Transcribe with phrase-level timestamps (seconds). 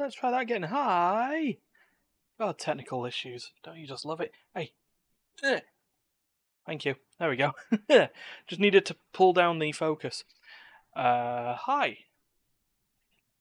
[0.00, 0.62] let's try that again.
[0.62, 1.58] Hi.
[2.38, 3.52] Oh, technical issues.
[3.62, 4.32] Don't you just love it?
[4.54, 4.72] Hey.
[5.44, 5.60] Eh.
[6.66, 6.94] Thank you.
[7.18, 7.52] There we go.
[8.46, 10.24] just needed to pull down the focus.
[10.96, 11.98] Uh, hi.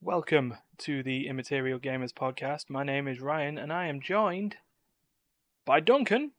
[0.02, 2.70] Welcome to the Immaterial Gamers podcast.
[2.70, 4.58] My name is Ryan, and I am joined
[5.66, 6.32] by Duncan.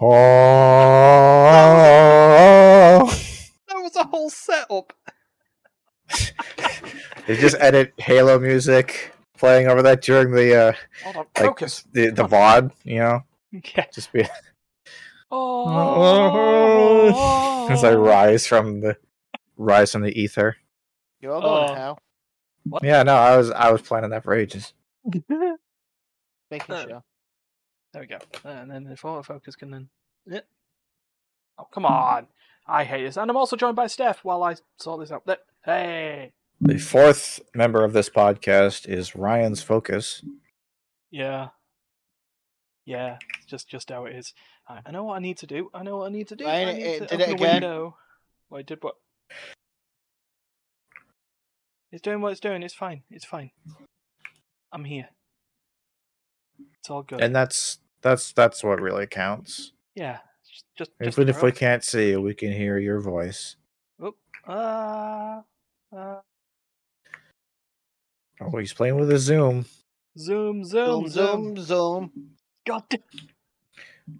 [0.00, 0.16] Oh.
[3.68, 4.92] That was a whole setup.
[7.26, 10.72] They just edit Halo music playing over that during the uh
[11.04, 11.84] Hold on, like focus.
[11.92, 13.22] the the VOD, you know?
[13.50, 13.86] Yeah.
[13.92, 14.26] Just be
[16.34, 17.68] Oh.
[17.70, 18.96] as I rise from the
[19.56, 20.56] rise from the ether.
[21.20, 21.68] You're all going Oh.
[21.68, 21.98] to hell.
[22.82, 24.72] Yeah, no, I was I was planning that for ages.
[25.14, 25.58] Making
[26.74, 27.02] Uh, sure.
[27.92, 28.18] There we go.
[28.44, 29.88] And then the autofocus can then.
[30.26, 30.40] Yeah.
[31.58, 32.26] Oh, come on.
[32.66, 33.16] I hate this.
[33.16, 35.24] And I'm also joined by Steph while I sort this out.
[35.26, 35.38] There.
[35.64, 36.32] Hey.
[36.66, 40.24] The fourth member of this podcast is Ryan's Focus.
[41.10, 41.48] Yeah.
[42.86, 43.18] Yeah.
[43.46, 44.32] Just just how it is.
[44.66, 45.68] I, I know what I need to do.
[45.74, 46.46] I know what I need to do.
[46.46, 47.52] Ryan, I need it to did open it a again.
[47.56, 47.96] window.
[48.48, 48.94] Wait, did what?
[51.92, 52.62] It's doing what it's doing.
[52.62, 53.02] It's fine.
[53.10, 53.50] It's fine.
[54.72, 55.08] I'm here.
[56.80, 57.20] It's all good.
[57.20, 59.72] And that's that's that's what really counts.
[59.94, 60.18] yeah.
[60.50, 63.56] Just, just, just Even if we can't see you, we can hear your voice.
[64.46, 65.40] Uh,
[65.96, 66.16] uh,
[68.40, 69.66] Oh, he's playing with a zoom.
[70.18, 71.56] zoom, zoom, Zoom, zoom.
[71.56, 72.30] zoom, zoom.
[72.66, 73.00] God damn.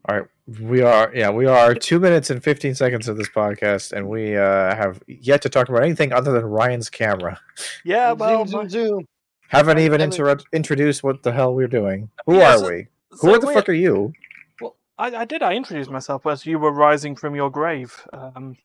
[0.08, 0.26] All right,
[0.62, 4.34] we are yeah, we are two minutes and fifteen seconds of this podcast, and we
[4.36, 7.38] uh, have yet to talk about anything other than Ryan's camera.
[7.84, 9.08] Yeah, well, zoom, zoom, zoom.
[9.48, 12.08] Haven't even Let inter- introduced what the hell we're doing.
[12.26, 12.86] Who Yeah, are so- we?
[13.14, 14.12] so Who the fuck are you?
[14.60, 15.42] Well, I, I did.
[15.42, 18.06] I introduced myself as you were rising from your grave.
[18.12, 18.56] Um,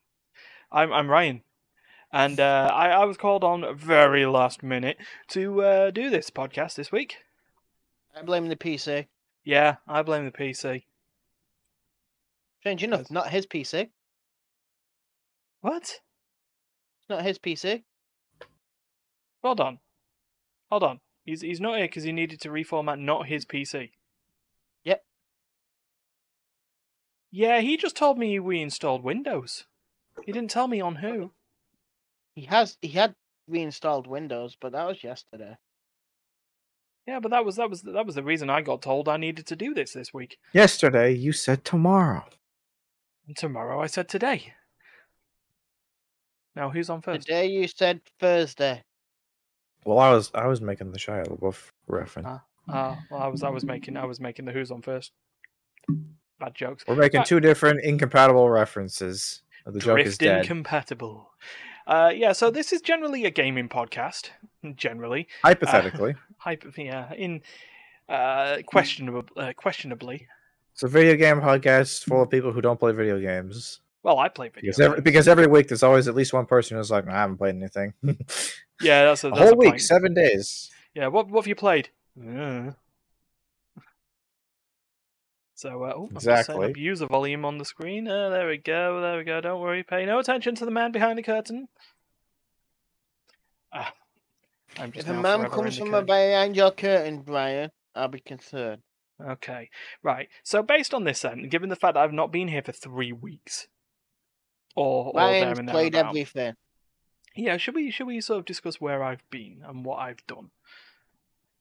[0.72, 1.42] I'm I'm Ryan,
[2.12, 4.98] and uh, I I was called on very last minute
[5.30, 7.18] to uh, do this podcast this week.
[8.16, 9.08] I blame the PC.
[9.44, 10.84] Yeah, I blame the PC.
[12.60, 13.90] Strange enough, not his PC.
[15.62, 15.84] What?
[15.84, 17.84] It's not his PC.
[19.44, 19.80] Hold on,
[20.70, 21.00] hold on.
[21.26, 23.92] He's he's not here because he needed to reformat not his PC.
[24.84, 25.04] Yep.
[27.32, 29.66] Yeah, he just told me we installed Windows.
[30.26, 31.32] He didn't tell me on who.
[32.40, 33.16] He has he had
[33.50, 35.58] reinstalled Windows, but that was yesterday.
[37.06, 39.46] Yeah, but that was that was that was the reason I got told I needed
[39.48, 40.38] to do this this week.
[40.54, 42.24] Yesterday you said tomorrow.
[43.28, 44.54] And tomorrow I said today.
[46.56, 47.26] Now who's on first?
[47.28, 48.84] Today you said Thursday.
[49.86, 52.28] Well, I was I was making the Shia LaBeouf reference.
[52.30, 52.44] Ah.
[52.72, 55.12] Oh, well, I was I was making I was making the who's on first.
[56.40, 56.86] Bad jokes.
[56.88, 57.28] We're making Right.
[57.28, 59.42] two different incompatible references.
[59.66, 60.44] The joke is dead.
[60.44, 61.32] incompatible.
[61.90, 64.30] Uh, yeah, so this is generally a gaming podcast.
[64.76, 67.42] Generally, Hypothetically, hyper, yeah, in
[68.08, 70.28] uh, questionable, uh, questionably.
[70.72, 73.80] it's a video game podcast full of people who don't play video games.
[74.04, 74.70] Well, I play video.
[74.70, 75.04] Because every, games.
[75.04, 77.96] because every week there's always at least one person who's like, "I haven't played anything."
[78.82, 79.82] yeah, that's a, that's whole a week, point.
[79.82, 80.70] seven days.
[80.94, 81.90] Yeah, what what have you played?
[82.22, 82.72] Uh.
[85.60, 86.70] So, uh, oh, I'm just setting Exactly.
[86.72, 88.08] up user volume on the screen.
[88.08, 89.02] Uh, there we go.
[89.02, 89.42] There we go.
[89.42, 89.84] Don't worry.
[89.84, 91.68] Pay no attention to the man behind the curtain.
[93.74, 93.92] Ah,
[94.78, 98.84] I'm just If a man comes from behind your curtain, Brian, I'll be concerned.
[99.22, 99.70] Okay,
[100.02, 100.30] right.
[100.44, 103.12] So based on this, then, given the fact that I've not been here for three
[103.12, 103.68] weeks,
[104.78, 106.54] or or there Ryan's and played thereabout, everything.
[107.36, 110.52] yeah, should we should we sort of discuss where I've been and what I've done?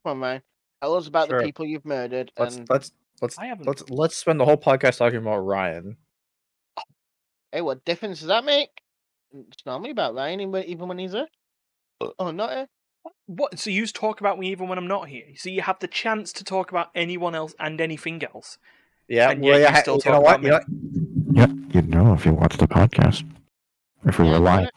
[0.04, 0.42] Come on, Ryan.
[0.82, 1.40] Tell us about Sure.
[1.40, 2.30] the people you've murdered.
[2.38, 5.96] Let's and let's let's I let's let's spend the whole podcast talking about Ryan.
[7.52, 8.70] hey, what difference does that make?
[9.32, 11.28] It's normally about Ryan, even even when he's there.
[12.18, 12.68] Oh, not here.
[13.26, 13.58] What?
[13.58, 15.26] So you talk about me even when I'm not here.
[15.36, 18.58] So you have the chance to talk about anyone else and anything else.
[19.08, 20.42] Yeah, And well, yet you yeah, still you talk know what?
[20.42, 20.60] about You know,
[21.32, 23.24] Yeah, you'd know if you watched the podcast.
[24.04, 24.68] If we Yeah, were live.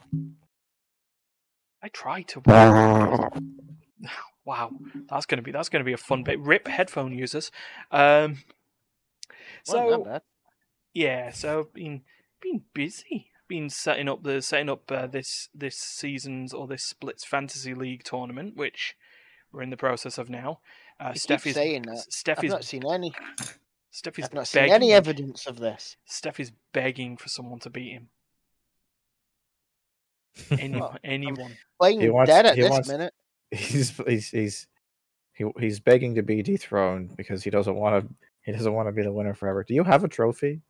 [1.83, 2.41] I try to.
[4.45, 4.71] Wow.
[4.71, 4.71] Wow,
[5.09, 6.39] that's gonna be that's gonna be a fun bit.
[6.39, 7.51] Rip headphone users.
[7.91, 8.39] Um.
[9.67, 10.21] Wasn't So bad.
[10.93, 12.01] yeah, so I've been
[12.41, 13.27] been busy.
[13.47, 18.03] Been setting up the setting up uh, this this season's or this splits fantasy league
[18.03, 18.95] tournament, which
[19.51, 20.59] we're in the process of now.
[20.99, 21.97] Uh, You keep Steph is saying that.
[22.11, 23.13] Steph I've is not seen any.
[23.91, 24.73] Steph is I've not seen begging.
[24.73, 25.97] any evidence of this.
[26.05, 28.09] Steph is begging for someone to beat him.
[30.59, 31.57] Anyone, anyone.
[31.77, 33.13] Playing wants- dead at he this wants- minute.
[33.51, 34.67] He's he's he's
[35.33, 38.13] he, he's begging to be dethroned because he doesn't want to
[38.43, 39.63] he doesn't want to be the winner forever.
[39.63, 40.61] Do you have a trophy?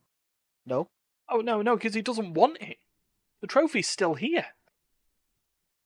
[0.66, 0.88] No.
[1.28, 2.76] Oh no, no, because he doesn't want it.
[3.40, 4.46] The trophy's still here.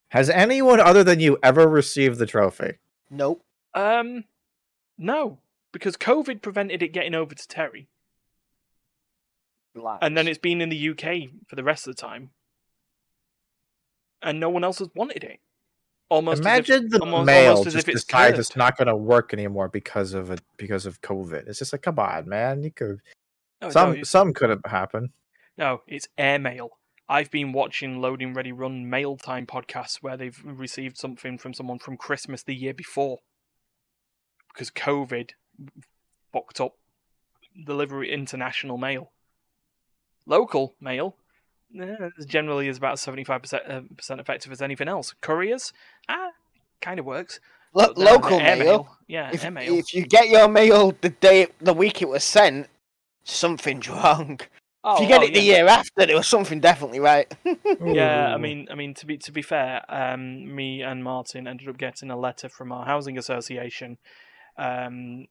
[0.09, 2.79] Has anyone other than you ever received the trophy?
[3.11, 3.45] Nope.
[3.75, 4.25] Um,
[4.99, 5.39] no,
[5.73, 7.89] because COVID prevented it getting over to Terry,
[9.75, 9.99] Relax.
[10.03, 12.31] and then it's been in the UK for the rest of the time,
[14.23, 15.41] and no one else has wanted it.
[16.09, 18.87] Almost Imagine if, the almost, mail almost as just if it's decides it's not going
[18.87, 21.49] to work anymore because of it because of COVID.
[21.49, 22.63] It's just like, come on, man.
[22.63, 23.01] You could
[23.61, 25.11] No, some no, some could have happened.
[25.59, 26.79] No, it's airmail.
[27.09, 31.79] I've been watching Loading Ready Run mail time podcasts where they've received something from someone
[31.79, 33.19] from Christmas the year before.
[34.53, 35.31] Because COVID
[36.33, 36.77] fucked up
[37.65, 39.13] delivery international mail.
[40.25, 41.17] Local mail
[42.27, 45.15] generally is about 75% uh, effective as anything else.
[45.21, 45.73] Couriers,
[46.09, 46.31] ah,
[46.81, 47.41] kind of works.
[47.75, 48.99] Lo- local airmail, mail.
[49.07, 49.79] Yeah, If, airmail.
[49.79, 52.69] if you get your mail the day, the week it was sent,
[53.25, 54.41] something's wrong.
[54.83, 55.57] oh, if you get oh, it the yeah.
[55.57, 57.33] year after, there was something definitely right.
[57.85, 61.69] Yeah, I mean, I mean to be to be fair, um, me and Martin ended
[61.69, 63.99] up getting a letter from our housing association,
[64.57, 65.27] um,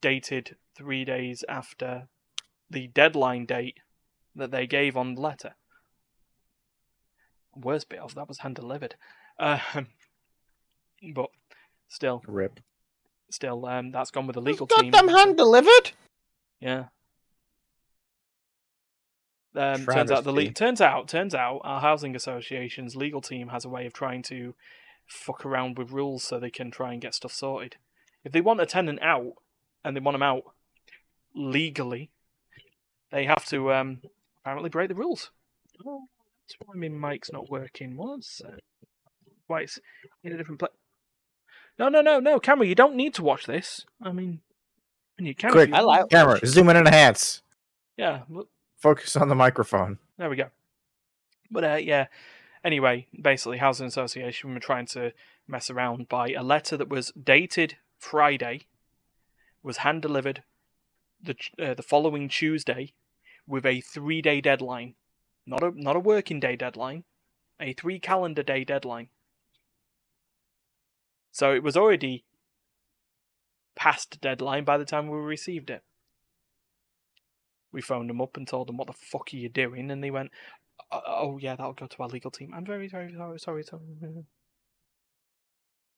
[0.00, 2.08] dated three days after
[2.70, 3.78] the deadline date
[4.34, 5.54] that they gave on the letter.
[7.54, 8.94] Worst bit of that was hand delivered,
[9.38, 9.88] um,
[11.14, 11.30] but
[11.88, 12.60] still, rip.
[13.30, 14.90] still, um, that's gone with the legal team.
[14.90, 15.92] Goddamn hand delivered.
[16.60, 16.84] Yeah.
[19.54, 23.66] Um, turns out the le- turns out turns out our housing association's legal team has
[23.66, 24.54] a way of trying to
[25.06, 27.76] fuck around with rules so they can try and get stuff sorted.
[28.24, 29.34] If they want a tenant out
[29.84, 30.44] and they want them out
[31.34, 32.10] legally,
[33.10, 34.00] they have to um,
[34.42, 35.30] apparently break the rules.
[35.86, 36.02] Oh,
[36.46, 37.96] that's why my mic's not working.
[37.96, 38.56] What's uh,
[39.46, 39.78] why it's
[40.22, 40.72] in a different place?
[41.78, 42.66] No, no, no, no, camera.
[42.66, 43.86] You don't need to watch this.
[44.02, 44.40] I mean,
[45.18, 45.48] and you can.
[45.48, 46.10] if Quick, you I like- want.
[46.10, 47.42] Camera, zoom in and enhance.
[47.96, 48.48] Yeah, look,
[48.78, 49.98] Focus on the microphone.
[50.18, 50.48] there we go.
[51.50, 52.06] But uh, yeah,
[52.64, 55.12] anyway, basically, housing association were trying to
[55.46, 58.62] mess around by a letter that was dated Friday,
[59.62, 60.42] was hand delivered
[61.22, 62.92] the uh, the following Tuesday,
[63.46, 64.94] with a three day deadline,
[65.46, 67.04] not a not a working day deadline,
[67.60, 69.08] a three calendar day deadline.
[71.30, 72.24] So it was already
[73.74, 75.82] past deadline by the time we received it.
[77.72, 80.10] We phoned them up and told them what the fuck are you doing, and they
[80.10, 80.30] went,
[80.90, 84.26] "Oh, oh yeah, that'll go to our legal team." I'm very, very sorry, sorry, sorry.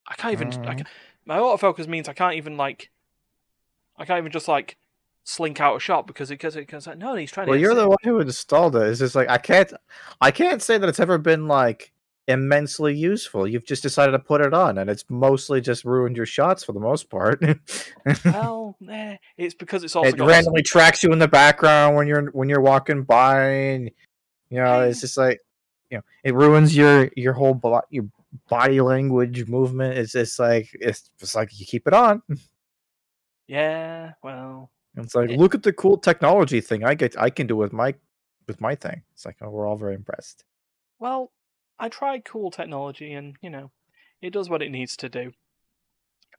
[0.06, 0.48] I can't even.
[0.64, 0.78] I Mhm.
[0.78, 0.90] ca-
[1.24, 2.90] my autofocus means I can't even like.
[3.96, 4.76] I can't even just like
[5.24, 7.60] slink out of shot because it because it because like, no, he's trying Well, to.
[7.60, 8.82] you're sit- the one who installed it.
[8.88, 9.72] It's just like I can't,
[10.20, 11.92] I can't say that it's ever been like
[12.26, 13.46] immensely useful.
[13.46, 16.72] You've just decided to put it on, and it's mostly just ruined your shots for
[16.72, 17.42] the most part.
[18.24, 22.30] Well, eh, it's because it's also it randomly tracks you in the background when you're
[22.30, 23.90] when you're walking by, and
[24.50, 25.40] you know it's just like
[25.90, 28.04] you know it ruins your your whole bo- your
[28.48, 29.96] body language movement.
[29.98, 32.22] It's just like it's just like you keep it on.
[33.46, 35.36] Yeah, well, It's like Yeah.
[35.38, 37.94] look at the cool technology thing I get I can do with my
[38.46, 39.02] with my thing.
[39.12, 40.44] It's like oh, we're all very impressed.
[40.98, 41.32] well,
[41.78, 43.70] I tried cool technology, and you know,
[44.22, 45.32] it does what it needs to do.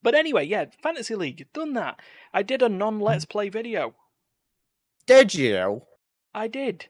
[0.01, 1.99] But anyway, yeah, Fantasy League done that.
[2.33, 3.31] I did a non-let's mm-hmm.
[3.31, 3.95] play video.
[5.05, 5.83] Did you?
[6.33, 6.87] I did.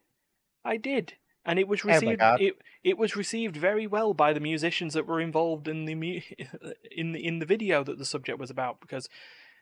[0.63, 1.13] I did.
[1.45, 2.41] And it was Oh received God.
[2.41, 6.21] it, it was received very well by the musicians that were involved in the mu-
[6.91, 9.07] in the in the video that the subject was about because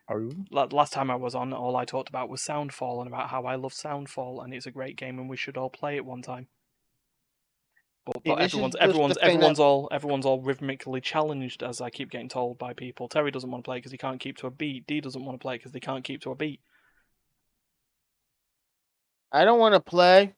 [0.10, 3.46] Oh, last time I was on all I talked about was Soundfall and about how
[3.46, 6.22] I love Soundfall and it's a great game and we should all play it one
[6.22, 6.48] time.
[8.06, 12.12] But, but is everyone's everyone's that- everyone's all everyone's all rhythmically challenged as I keep
[12.12, 13.08] getting told by people.
[13.08, 14.86] Terry doesn't want to play because he can't keep to a beat.
[14.88, 16.60] D doesn't want to play because they can't keep to a beat.
[19.32, 20.36] I don't want to play,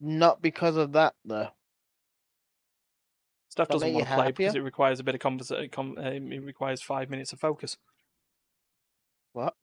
[0.00, 1.48] not because of that though.
[3.50, 5.70] Steph doesn't want to play because it requires a bit of conversation.
[5.70, 7.76] Com- uh, it requires five minutes of focus.
[9.36, 9.54] What?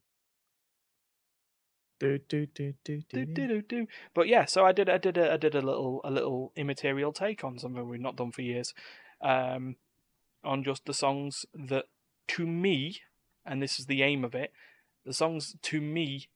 [2.00, 3.48] do, do, do, do, Do, do.
[3.48, 3.88] do, do.
[4.14, 7.12] But yeah, so I did I did a, I did a little a little immaterial
[7.12, 8.76] take on something we've not done for years,
[9.20, 9.78] um,
[10.44, 11.86] on just the songs that
[12.28, 13.00] to me,
[13.48, 14.54] and this is the aim of it,
[15.08, 16.28] the songs to me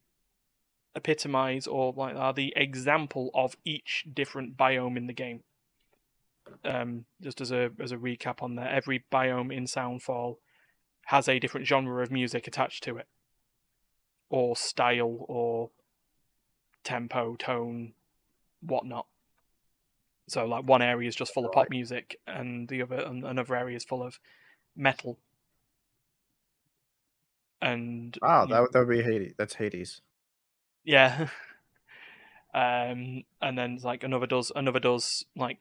[0.95, 5.43] epitomize or like are the example of each different biome in the game.
[6.65, 10.37] Um, just as a as a recap on that, every biome in Soundfall
[11.07, 13.07] has a different genre of music attached to it,
[14.29, 15.69] or style, or
[16.83, 17.93] tempo, tone,
[18.61, 19.07] whatnot.
[20.27, 23.55] So like one area is just full of pop music, and the other and another
[23.55, 24.19] area is full of
[24.75, 25.17] metal.
[27.61, 29.33] And Wow, you- that would- that would be Hades.
[29.37, 30.01] That's Hades.
[30.83, 31.29] yeah.
[32.53, 35.59] um, and then like another does another does like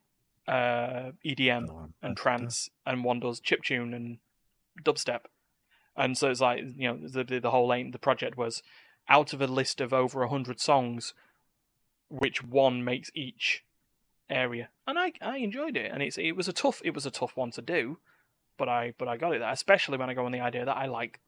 [0.48, 4.18] uh, EDM and trance, and one does chiptune and
[4.84, 5.22] dubstep.
[5.96, 8.62] And so it's like you know the the, the whole aim the project was
[9.08, 11.14] out of a list of over a hundred songs,
[12.08, 13.64] which one makes each
[14.28, 17.10] area, and I I enjoyed it, and it's it was a tough it was a
[17.10, 17.98] tough one to do,
[18.56, 20.76] but I but I got it there, especially when I go on the idea that
[20.76, 21.20] I like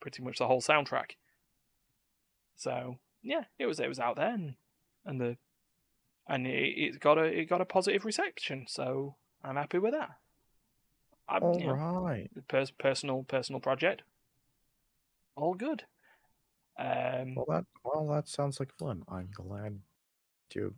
[0.00, 1.12] pretty much the whole soundtrack.
[2.56, 4.54] So yeah, it was it was out there, and
[5.06, 5.36] and the
[6.28, 10.10] and it, it got a it got a positive reception, so I'm happy with that.
[11.32, 12.30] I, All you know, right.
[12.48, 14.02] pers- personal personal project,
[15.36, 15.84] all good.
[16.78, 19.02] Um, Well, that well, that sounds like fun.
[19.08, 19.80] I'm glad
[20.50, 20.74] to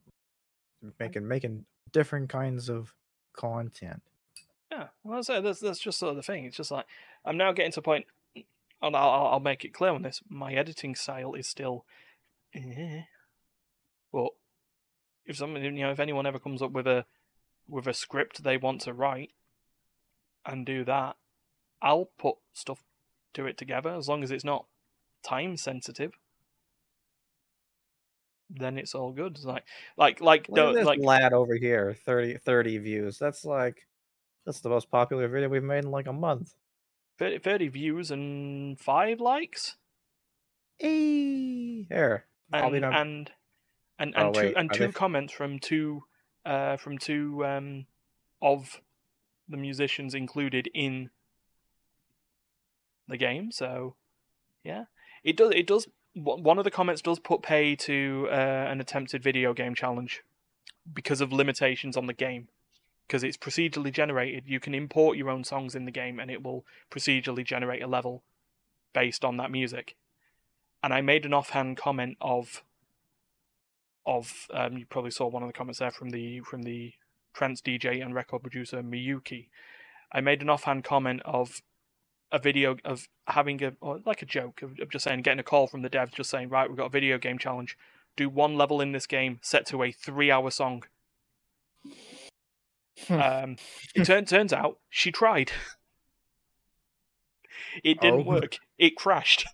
[0.98, 2.94] making making different kinds of
[3.32, 4.02] content.
[4.70, 6.44] Yeah, well, so that's that's just sort of the thing.
[6.44, 6.86] It's just like
[7.24, 8.44] I'm now getting to a point, and
[8.96, 10.20] I'll I'll- I'll make it clear on this.
[10.28, 11.84] My editing style is still,
[12.54, 13.02] eh.
[14.12, 14.30] but
[15.26, 17.06] if someone you know if anyone ever comes up with a
[17.68, 19.30] with a script they want to write
[20.46, 21.16] and do that,
[21.82, 22.82] I'll put stuff
[23.34, 24.66] to it together as long as it's not
[25.22, 26.12] time sensitive.
[28.50, 29.36] Then it's all good.
[29.36, 29.64] It's like
[29.96, 33.18] like like Look this like lad over here, 30, 30 views.
[33.18, 33.86] That's like
[34.44, 36.54] that's the most popular video we've made in like a month.
[37.18, 39.76] 30, 30 views and five likes.
[40.78, 42.26] Hey, here.
[42.52, 43.30] I'll and and
[43.98, 46.04] and, Oh, and two wait, and two comments from two
[46.44, 47.86] uh from two um
[48.42, 48.80] of
[49.48, 51.10] the musicians included in
[53.08, 53.94] the game so
[54.64, 54.84] yeah.
[55.22, 59.22] It does it does one of the comments does put pay to uh, an attempted
[59.22, 60.22] video game challenge
[60.92, 62.48] because of limitations on the game.
[63.06, 66.42] Because it's procedurally generated you can import your own songs in the game and it
[66.42, 68.22] will procedurally generate a level
[68.94, 69.94] based on that music.
[70.82, 72.62] And I made an offhand comment of
[74.06, 76.92] of um, you probably saw one of the comments there from the from the
[77.34, 79.48] trance DJ and record producer Miyuki.
[80.12, 81.60] I made an offhand comment of
[82.32, 85.44] a video of having a or like a joke of, of just saying getting a
[85.44, 87.76] call from the devs just saying right we've got a video game challenge
[88.16, 90.82] do one level in this game set to a three hour song
[93.08, 93.20] Hmm.
[93.20, 93.56] um,
[93.94, 95.52] it turn, turns out she tried
[97.84, 98.30] it didn't Oh.
[98.30, 99.46] work it crashed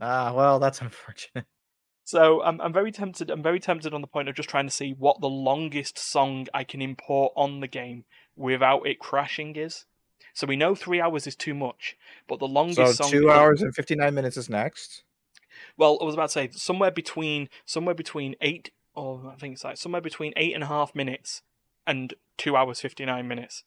[0.00, 1.44] Ah, well, that's unfortunate.
[2.10, 3.30] So I'm I'm very tempted.
[3.30, 6.48] I'm very tempted on the point of just trying to see what the longest song
[6.52, 9.86] I can import on the game without it crashing is.
[10.34, 13.10] So we know three hours is too much, but the longest So song.
[13.12, 15.04] two hours and fifty nine minutes is next.
[15.76, 19.62] Well, I was about to say somewhere between somewhere between eight or I think it's
[19.62, 21.42] like somewhere between eight and a half minutes
[21.86, 23.62] and two hours fifty nine minutes.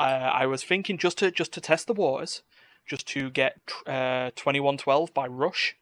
[0.00, 0.02] Uh,
[0.42, 2.42] I was thinking just to just to test the waters,
[2.84, 5.76] just to get uh, twenty one twelve by Rush,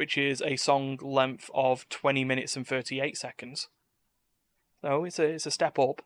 [0.00, 3.68] which is a song length of twenty minutes and thirty eight seconds.
[4.80, 6.02] So it's a it's a step up,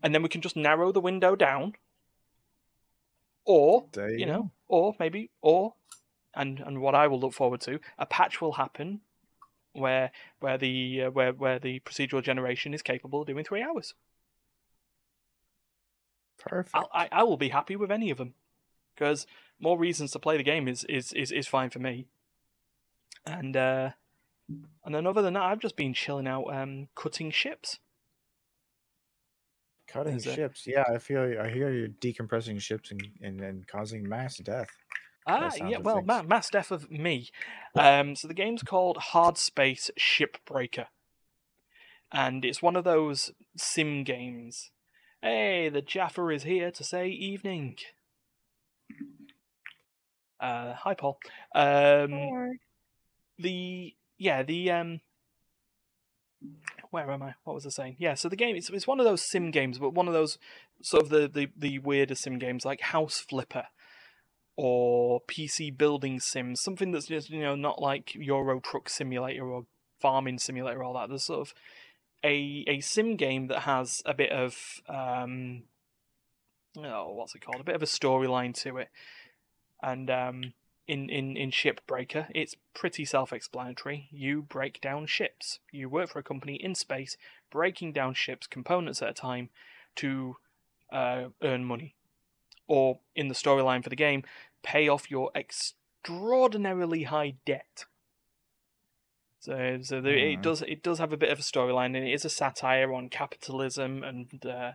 [0.00, 1.74] and then we can just narrow the window down.
[3.44, 5.74] Or you you know, or maybe, or,
[6.34, 9.00] and and what I will look forward to, a patch will happen,
[9.72, 13.94] where where the uh, where where the procedural generation is capable of doing three hours.
[16.38, 16.76] Perfect.
[16.76, 18.34] I'll, I I will be happy with any of them,
[18.94, 19.26] because
[19.58, 22.06] more reasons to play the game is is is, is fine for me.
[23.26, 23.90] And uh,
[24.84, 27.78] and then other than that, I've just been chilling out, um, cutting ships.
[29.88, 30.66] Cutting Is it- ships.
[30.66, 31.22] Yeah, I feel.
[31.40, 34.68] I hear you're decompressing ships and, and, and causing mass death.
[35.26, 37.30] Ah, yeah, well, ma- mass death of me.
[37.74, 40.88] Um, so the game's called Hard Space Shipbreaker,
[42.12, 44.70] and it's one of those sim games.
[45.22, 47.76] Hey, the Jaffa is here to say evening.
[50.38, 51.18] Uh, hi, Paul.
[51.54, 52.58] Um,
[53.38, 55.00] the yeah, the um,
[56.90, 57.34] where am I?
[57.44, 57.96] What was I saying?
[57.98, 60.38] Yeah, so the game it's it's one of those sim games, but one of those
[60.82, 63.66] sort of the the the weirder sim games like House Flipper
[64.56, 69.66] or PC building sims, something that's just you know not like Euro Truck Simulator or
[70.00, 71.08] Farming Simulator, or all that.
[71.08, 71.54] There's sort of
[72.24, 74.56] a a sim game that has a bit of
[74.88, 75.64] um,
[76.78, 77.60] oh, what's it called?
[77.60, 78.88] A bit of a storyline to it,
[79.82, 80.52] and um,
[80.86, 84.08] in in in Shipbreaker, it's pretty self-explanatory.
[84.10, 85.60] You break down ships.
[85.72, 87.16] You work for a company in space,
[87.50, 89.50] breaking down ships components at a time
[89.96, 90.36] to
[90.92, 91.94] uh, earn money
[92.66, 94.22] or in the storyline for the game,
[94.62, 97.84] pay off your extraordinarily high debt.
[99.40, 100.42] So, so there, it Mhm.
[100.42, 103.10] does it does have a bit of a storyline, and it is a satire on
[103.10, 104.72] capitalism and uh,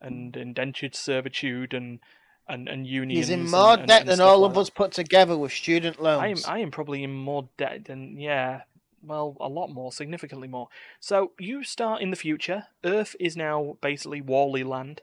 [0.00, 2.00] and indentured servitude and
[2.48, 3.28] and and unions.
[3.28, 4.60] He's in more and- debt and than all like of that.
[4.60, 6.22] us put together with student loans.
[6.22, 6.44] I am loans.
[6.46, 8.62] I am probably in more debt than yeah
[9.06, 10.68] well, a lot more, significantly more.
[11.00, 12.64] So you start in the future.
[12.84, 15.02] Earth is now basically WALL-E land.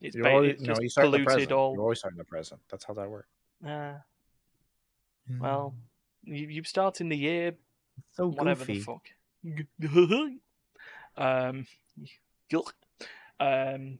[0.00, 1.52] It's, ba- always, it's no, just you start in the polluted present.
[1.52, 1.74] all.
[1.74, 2.60] You always start in the present.
[2.70, 3.28] That's how that works.
[3.66, 3.94] Uh,
[5.40, 5.74] well,
[6.24, 7.54] you, you start in the year
[8.12, 8.78] so whatever goofy.
[8.78, 9.06] the fuck.
[11.16, 11.66] um,
[13.40, 13.98] um,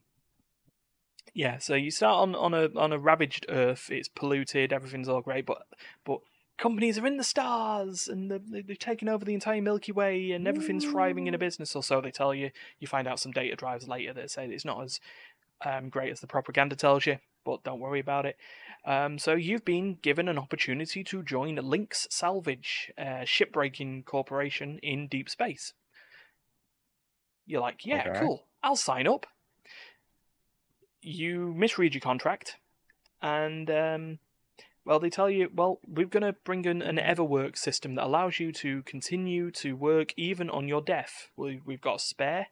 [1.35, 1.59] yeah.
[1.59, 3.91] So you start on, on a on a ravaged Earth.
[3.91, 4.73] It's polluted.
[4.73, 5.67] Everything's all great, but
[6.05, 6.21] but
[6.57, 10.47] companies are in the stars and they're, they're taking over the entire Milky Way and
[10.47, 12.51] everything's thriving in a business, or so they tell you.
[12.79, 15.01] You find out some data drives later that say it's not as
[15.65, 18.37] um, great as the propaganda tells you, but don't worry about it.
[18.87, 25.09] Um, so you've been given an opportunity to join Lynx Salvage, a shipbreaking corporation in
[25.09, 25.73] deep space.
[27.47, 28.21] You're like, yeah, Okay.
[28.21, 28.47] cool.
[28.63, 29.27] I'll sign up.
[31.07, 32.57] You misread your contract,
[33.21, 34.19] and um,
[34.87, 38.41] well, they tell you, well, we're going to bring in an EverWork system that allows
[38.41, 41.29] you to continue to work even on your death.
[41.37, 42.47] We- We've got a spare,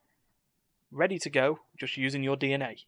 [0.90, 2.84] ready to go, just using your DNA.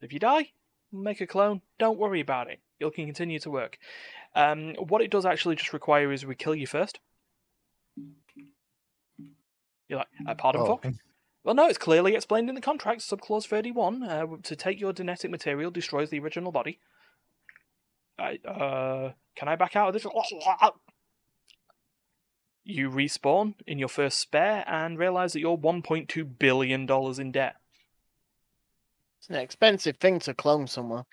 [0.00, 0.50] If you die,
[0.92, 1.62] make a clone.
[1.78, 2.58] Don't worry about it.
[2.80, 3.78] You can continue to work.
[4.34, 6.98] Um, what it does actually just require is we kill you first.
[9.88, 10.92] You're like, uh, pardon, Oh, fuck?
[11.48, 14.02] Well, no, it's clearly explained in the contract, subclause 31.
[14.02, 16.78] Uh, to take your genetic material destroys the original body.
[18.18, 20.04] I, uh, can I back out of this?
[22.64, 26.86] You respawn in your first spare and realize that you're $1.2 billion
[27.18, 27.56] in debt.
[29.18, 31.04] It's an expensive thing to clone someone.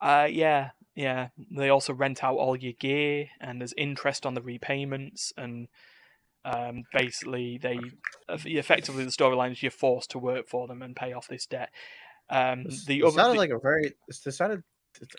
[0.00, 1.28] Uh, yeah, yeah.
[1.54, 5.68] They also rent out all your gear, and there's interest on the repayments, and
[6.46, 7.78] um, basically they
[8.28, 11.70] effectively the storyline is you're forced to work for them and pay off this debt.
[12.30, 13.92] Um, This- the it other sounded the- like a very.
[14.06, 14.62] This this sounded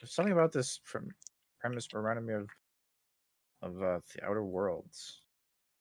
[0.06, 1.10] something about this from
[1.60, 2.50] premise reminded me of
[3.62, 5.22] of uh, the Outer Worlds,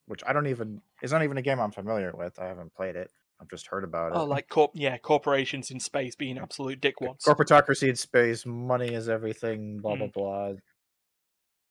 [0.06, 0.82] which I don't even.
[1.02, 2.38] It's not even a game I'm familiar with.
[2.38, 3.10] I haven't played it.
[3.40, 4.16] I've just heard about it.
[4.18, 7.22] oh, like corp, yeah, corporations in space being absolute dickwads.
[7.22, 8.46] corporatocracy in space.
[8.46, 9.78] Money is everything.
[9.80, 10.12] Blah blah Mm.
[10.12, 10.52] blah.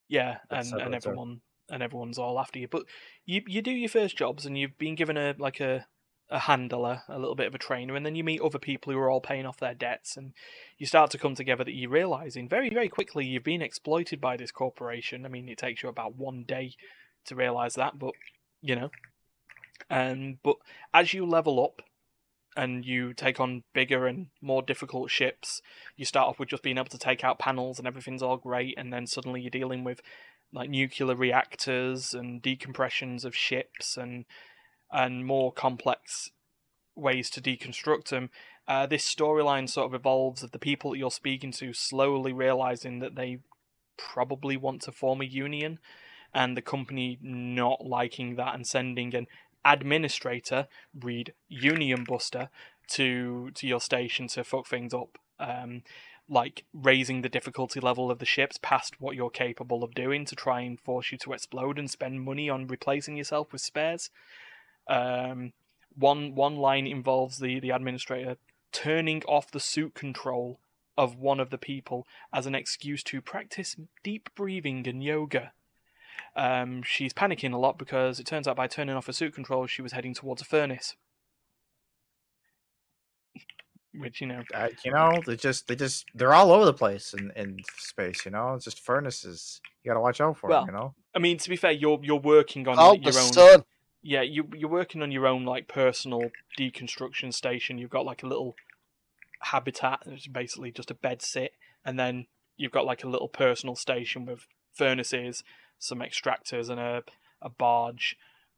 [0.08, 2.68] Yeah, et and, and everyone and everyone's all after you.
[2.68, 2.84] But
[3.26, 5.88] you you do your first jobs, and you've been given a like a
[6.30, 9.00] a handler, a little bit of a trainer, and then you meet other people who
[9.00, 10.34] are all paying off their debts, and
[10.78, 14.36] you start to come together that you're realizing very very quickly you've been exploited by
[14.38, 15.26] this corporation.
[15.26, 16.74] I mean, it takes you about one day
[17.26, 18.14] to realize that, but
[18.62, 18.90] you know,
[19.90, 20.58] And but
[20.94, 21.82] as you level up.
[22.58, 25.62] And you take on bigger and more difficult ships.
[25.98, 28.76] You start off with just being able to take out panels and everything's all great,
[28.78, 30.00] and then suddenly you're dealing with
[30.54, 34.26] like nuclear reactors and decompressions of ships and
[34.92, 36.30] and more complex
[36.96, 38.30] ways to deconstruct them.
[38.68, 43.00] Uh, this storyline sort of evolves of the people that you're speaking to slowly realizing
[43.00, 43.40] that they
[43.98, 45.80] probably want to form a union,
[46.34, 49.28] and the company not liking that and sending an
[49.64, 50.68] administrator,
[51.00, 52.50] read Union Buster,
[52.88, 55.18] to to your station to fuck things up.
[55.40, 55.84] Um,
[56.28, 60.36] like raising the difficulty level of the ships past what you're capable of doing to
[60.36, 64.10] try and force you to explode and spend money on replacing yourself with spares.
[64.88, 65.54] Um,
[65.96, 68.38] one one line involves the the administrator
[68.72, 70.60] turning off the suit control
[70.98, 75.52] of one of the people as an excuse to practice deep breathing and yoga.
[76.36, 79.68] Um, she's panicking a lot because it turns out by turning off her suit control,
[79.68, 80.96] she was heading towards a furnace.
[84.00, 87.14] Which you know, Uh, you know, they just they just they're all over the place
[87.14, 88.26] in, in space.
[88.26, 89.62] You know, it's just furnaces.
[89.84, 90.76] You got to watch out for Well, them.
[90.76, 93.34] You know, I mean, to be fair, you're you're working on Oh, the your own.
[93.34, 93.64] sun.
[94.02, 97.78] Yeah, you you're working on your own like personal deconstruction station.
[97.78, 98.56] You've got like a little
[99.42, 101.54] habitat, it's basically just a bed sit,
[101.84, 102.28] and then
[102.58, 105.44] you've got like a little personal station with furnaces,
[105.80, 107.04] some extractors, and a
[107.42, 108.16] a barge,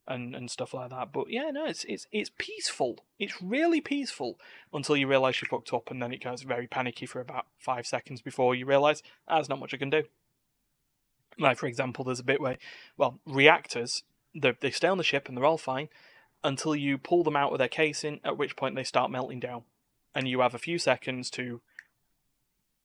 [0.07, 1.11] and and stuff like that.
[1.11, 3.05] But yeah, no, it's it's it's peaceful.
[3.19, 4.39] It's really peaceful
[4.73, 7.85] until you realise you fucked up, and then it goes very panicky for about five
[7.85, 10.03] seconds before you realise "Ah, there's not much I can do.
[11.37, 12.57] Like for example, there's a bit where,
[12.97, 15.89] well, reactors they they stay on the ship and they're all fine
[16.43, 19.63] until you pull them out of their casing, at which point they start melting down,
[20.15, 21.61] and you have a few seconds to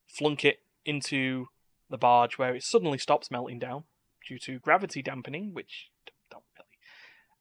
[0.06, 1.46] flunk it into
[1.88, 3.84] the barge where it suddenly stops melting down
[4.26, 5.91] due to gravity dampening, which.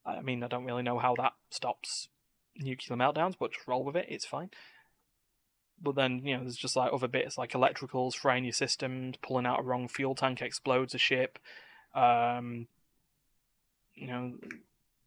[0.05, 2.09] I mean, I don't really know how that stops
[2.57, 4.07] nuclear meltdowns, but just roll with it.
[4.09, 4.49] It's fine.
[5.81, 9.45] But then, you know, there's just like other bits like electricals, frying your systems, pulling
[9.45, 11.39] out a wrong fuel tank explodes a ship.
[11.95, 12.67] Um,
[13.95, 14.33] you know,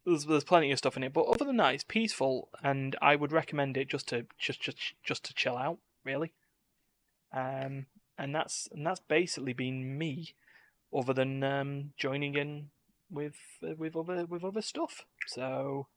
[0.05, 1.13] there's there's plenty of stuff in it.
[1.13, 4.77] But other than that, it's peaceful, and I would recommend it just to just just
[5.03, 6.33] just to chill out, really.
[7.33, 7.85] Um,
[8.17, 10.35] and that's and that's basically been me,
[10.93, 12.69] other than um joining in
[13.09, 13.35] with
[13.77, 15.05] with other with other stuff.
[15.27, 15.87] So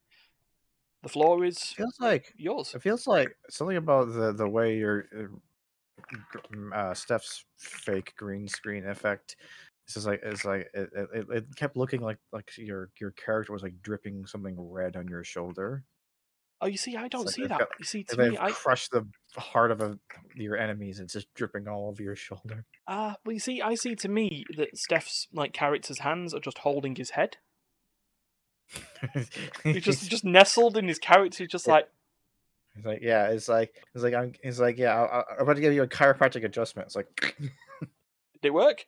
[1.02, 2.74] the floor is feels like yours.
[2.74, 8.86] it feels like something about the the way your uh, uh, Steph's fake green screen
[8.86, 9.36] effect.
[9.86, 13.12] This is like it's like it, it, it- it kept looking like like your your
[13.12, 15.84] character was like dripping something red on your shoulder.
[16.60, 17.58] Oh, you see, I don't like see that.
[17.58, 19.96] got- You see, to me, I crush the heart of a,
[20.34, 22.64] your enemies, it's just dripping all over your shoulder.
[22.88, 26.58] ah, well, you see, I see to me that Steph's like character's hands are just
[26.58, 27.36] holding his head.
[29.64, 31.44] He's just just nestled in his character.
[31.44, 31.72] He's just Yeah.
[31.74, 31.88] like,
[32.74, 35.60] He's like yeah, it's like it's like I'm it's like yeah, I, I'm about to
[35.62, 36.86] give you a chiropractic adjustment.
[36.86, 37.08] It's like
[37.40, 37.50] did
[38.42, 38.84] it work?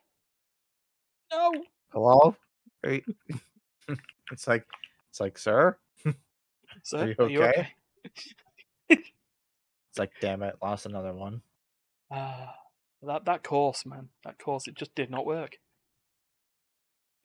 [1.33, 1.53] No.
[1.93, 2.37] hello,
[2.85, 4.65] it's like
[5.09, 5.77] it's like sir,
[6.83, 7.49] Sir, you are you okay?
[7.49, 7.69] okay?
[8.89, 11.43] it's like damn it, lost another one.
[12.11, 12.55] Ah,
[13.03, 15.59] that that course, man, that course, it just did not work.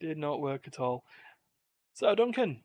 [0.00, 1.04] Did not work at all.
[1.94, 2.62] So, Duncan,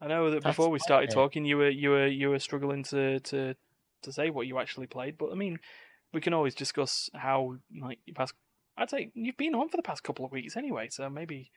[0.00, 2.82] I know that That's before we started talking, you were you were you were struggling
[2.84, 3.54] to to
[4.02, 5.58] to say what you actually played, but I mean,
[6.12, 8.34] we can always discuss how like you past.
[8.76, 11.50] I'd say you've been on for the past couple of weeks anyway, so maybe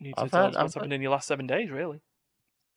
[0.00, 1.70] need to I've tell had- us I've what's had- happened in your last seven days,
[1.70, 2.00] really.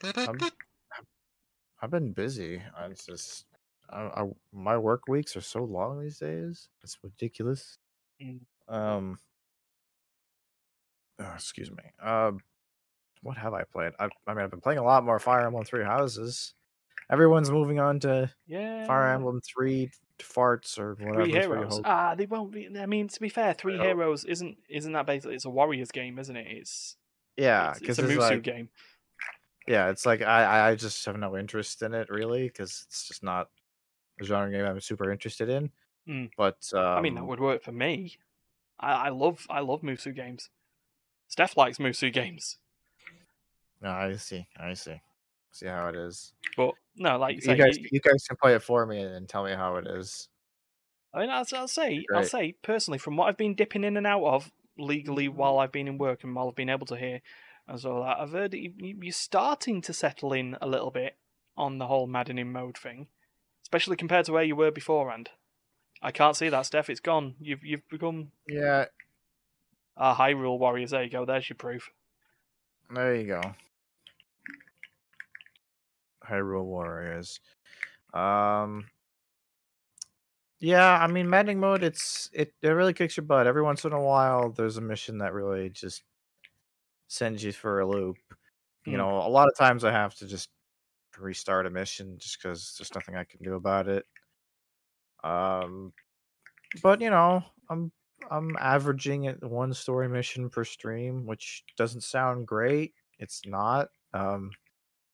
[0.03, 0.37] I'm,
[1.81, 2.61] I've been busy.
[2.77, 3.45] I it's just
[3.89, 6.69] I, I, my work weeks are so long these days.
[6.83, 7.77] It's ridiculous.
[8.21, 8.39] Mm.
[8.67, 9.17] Um.
[11.19, 11.83] oh, excuse me.
[12.01, 12.39] Um.
[13.21, 13.91] what have I played?
[13.99, 16.53] I, I mean, I've been playing a lot more Fire Emblem Three Houses.
[17.11, 18.85] Everyone's moving on to Yeah.
[18.85, 21.23] Fire Emblem Three farts or whatever.
[21.25, 21.75] Three is what you heroes.
[21.77, 21.81] hope.
[21.85, 22.69] Ah, they won't be.
[22.79, 23.83] I mean, to be fair, Three know.
[23.83, 25.35] Heroes isn't isn't that basically?
[25.35, 26.47] It's a Warriors game, isn't it?
[26.49, 26.95] It's
[27.37, 28.69] yeah, it's, because it's a it's, Musou like game.
[29.67, 33.23] yeah, it's like I I just have no interest in it really because it's just
[33.23, 33.49] not
[34.19, 35.71] a genre game I'm super interested in.
[36.07, 36.31] Mm.
[36.37, 38.17] But um, I mean, that would work for me.
[38.79, 40.49] I, I love I love Musou games.
[41.27, 42.57] Steph likes Musou games,
[43.81, 45.01] no, I see, I see,
[45.51, 46.33] see how it is.
[46.55, 49.27] but no, like you You guys, you- you guys can play it for me and
[49.27, 50.29] tell me how it is.
[51.13, 54.05] I mean, I'll, I'll say, I'll say personally, from what I've been dipping in and
[54.07, 57.21] out of legally while I've been in work and while I've been able to hear,
[57.67, 61.17] and so that I've heard you, you- you're starting to settle in a little bit
[61.57, 63.07] on the whole maddening mode thing,
[63.63, 65.29] especially compared to where you were beforehand.
[66.01, 66.89] I can't see that, Steph.
[66.89, 67.35] It's gone.
[67.39, 68.85] You've you've become Yeah,
[69.97, 70.91] a Hyrule Warriors.
[70.91, 71.25] There you go.
[71.25, 71.91] There's your proof.
[72.89, 73.41] there you go.
[76.27, 77.39] Hyrule Warriors.
[78.13, 78.89] Um.
[80.61, 81.83] Yeah, I mean, maddening mode.
[81.83, 82.53] It's it.
[82.61, 84.51] It really kicks your butt every once in a while.
[84.51, 86.03] There's a mission that really just
[87.07, 88.17] sends you for a loop.
[88.87, 88.97] You Hmm.
[88.97, 90.51] know, a lot of times I have to just
[91.19, 94.07] restart a mission just because there's nothing I can do about it.
[95.23, 95.93] Um,
[96.83, 97.91] but you know, I'm
[98.31, 102.95] I'm averaging at one story mission per stream, which doesn't sound great.
[103.19, 103.89] It's not.
[104.13, 104.51] Um,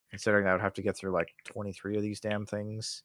[0.09, 3.03] considering I would have to get through like 23 of these damn things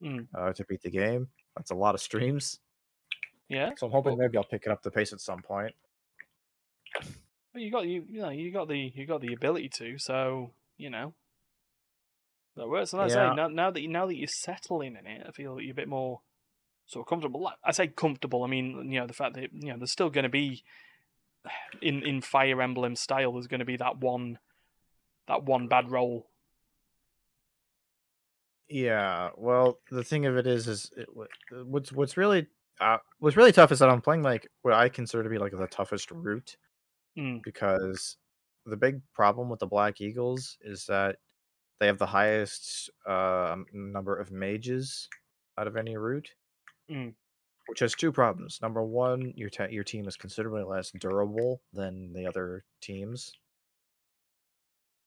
[0.00, 0.28] Mm.
[0.34, 1.30] uh, to beat the game.
[1.56, 2.58] That's a lot of streams.
[3.48, 3.70] Yeah.
[3.76, 5.74] So I'm hoping maybe I'll pick it up the pace at some point.
[7.54, 10.90] You got you you know you got the you got the ability to, so you
[10.90, 11.14] know
[12.56, 12.92] that works.
[12.92, 13.30] And I Yeah.
[13.30, 15.72] say now now that you now that you're settling in it, I feel that you're
[15.72, 16.22] a bit more
[16.86, 17.42] sort of comfortable.
[17.42, 18.42] Like, I say comfortable.
[18.42, 20.64] I mean you know the fact that you know there's still going to be
[21.82, 23.32] in in Fire Emblem style.
[23.32, 24.38] There's going to be that one
[25.28, 26.26] that one bad roll.
[28.68, 32.46] Yeah, well, the thing of it is, is it, uh, what's what's really
[32.80, 35.52] uh, what's really tough is that I'm playing like what I consider to be like
[35.52, 36.56] the toughest route
[37.16, 37.44] Mm.
[37.44, 38.16] because
[38.66, 41.18] the big problem with the Black Eagles is that
[41.78, 45.08] they have the highest uh, number of mages
[45.58, 46.28] out of any route,
[46.90, 47.14] Mm.
[47.68, 48.58] which has two problems.
[48.62, 53.32] Number one, your te- your team is considerably less durable than the other teams.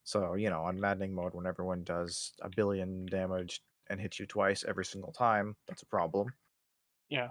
[0.07, 4.25] So you know, on maddening mode, when everyone does a billion damage and hits you
[4.25, 6.33] twice every single time, that's a problem.
[7.09, 7.29] Yeah.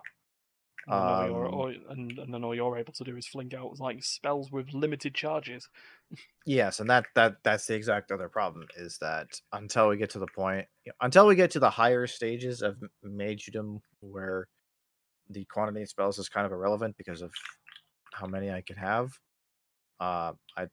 [0.91, 3.27] And then, all you're, Um, all, and, and then all you're able to do is
[3.27, 5.69] fling out like spells with limited charges.
[6.47, 10.21] Yes, and that that that's the exact other problem is that until we get to
[10.21, 10.67] the point,
[11.01, 14.47] until we get to the higher stages of magedom, where
[15.31, 17.33] the quantity of spells is kind of irrelevant because of
[18.13, 19.13] how many I can have,
[20.01, 20.69] uh, I,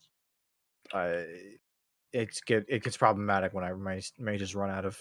[0.94, 1.28] I,
[2.14, 4.98] it's get it gets problematic when I may may just run out of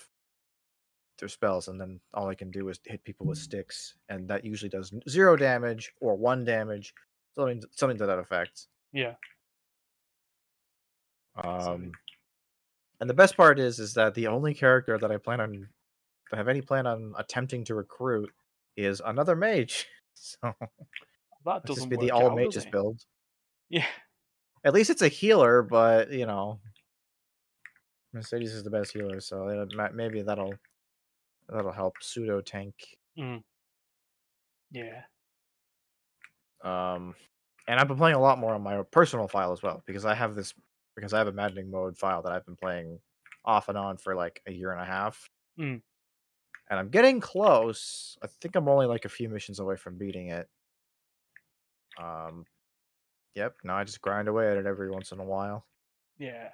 [1.19, 4.45] their spells, and then all I can do is hit people with sticks, and that
[4.45, 6.95] usually does zero damage or one damage,
[7.37, 8.67] something something to that effect.
[8.93, 9.15] Yeah.
[11.43, 11.93] Um,
[13.01, 15.69] and the best part is, is that the only character that I plan on,
[16.33, 18.31] I have any plan on attempting to recruit,
[18.77, 19.87] is another mage.
[20.15, 20.53] So
[21.47, 23.01] That doesn't just be the all out, mages build.
[23.71, 23.87] Yeah.
[24.63, 26.61] At least it's a healer, but you know,
[28.13, 30.55] Mercedes is the best healer, so it, maybe that'll
[31.49, 32.75] that'll help pseudo tank.
[33.19, 33.43] Mm.
[34.71, 35.03] Yeah.
[36.63, 37.15] Um,
[37.69, 40.15] and I've been playing a lot more on my personal file as well because I
[40.15, 40.55] have this
[40.95, 42.99] because I have a maddening mode file that I've been playing
[43.45, 45.29] off and on for like a year and a half.
[45.59, 45.81] Mm.
[46.71, 48.17] And I'm getting close.
[48.23, 50.49] I think I'm only like a few missions away from beating it.
[52.01, 52.45] Um,
[53.35, 53.57] yep.
[53.65, 55.67] Now I just grind away at it every once in a while.
[56.19, 56.49] Yeah.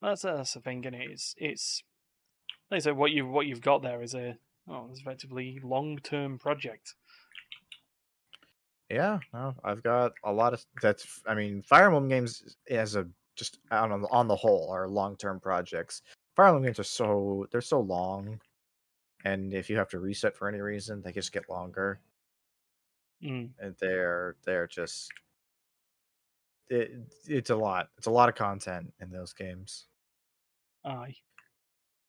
[0.00, 0.94] That's that's the thing, it?
[0.94, 1.82] It's it's
[2.70, 4.36] like I said, what you what you've got there is a
[4.68, 6.94] oh, it's effectively long term project.
[8.90, 11.20] Yeah, no, I've got a lot of that's.
[11.26, 13.06] I mean, Fire Emblem games as a
[13.36, 16.02] just on on the- on the whole are long term projects.
[16.36, 18.40] Fire Emblem games are so they're so long,
[19.24, 22.00] and if you have to reset for any reason, they just get longer,
[23.22, 23.50] Mm.
[23.58, 25.10] and they're they're just
[26.70, 26.90] it,
[27.26, 27.88] it's a lot.
[27.98, 29.86] It's a lot of content in those games.
[30.84, 31.16] Aye.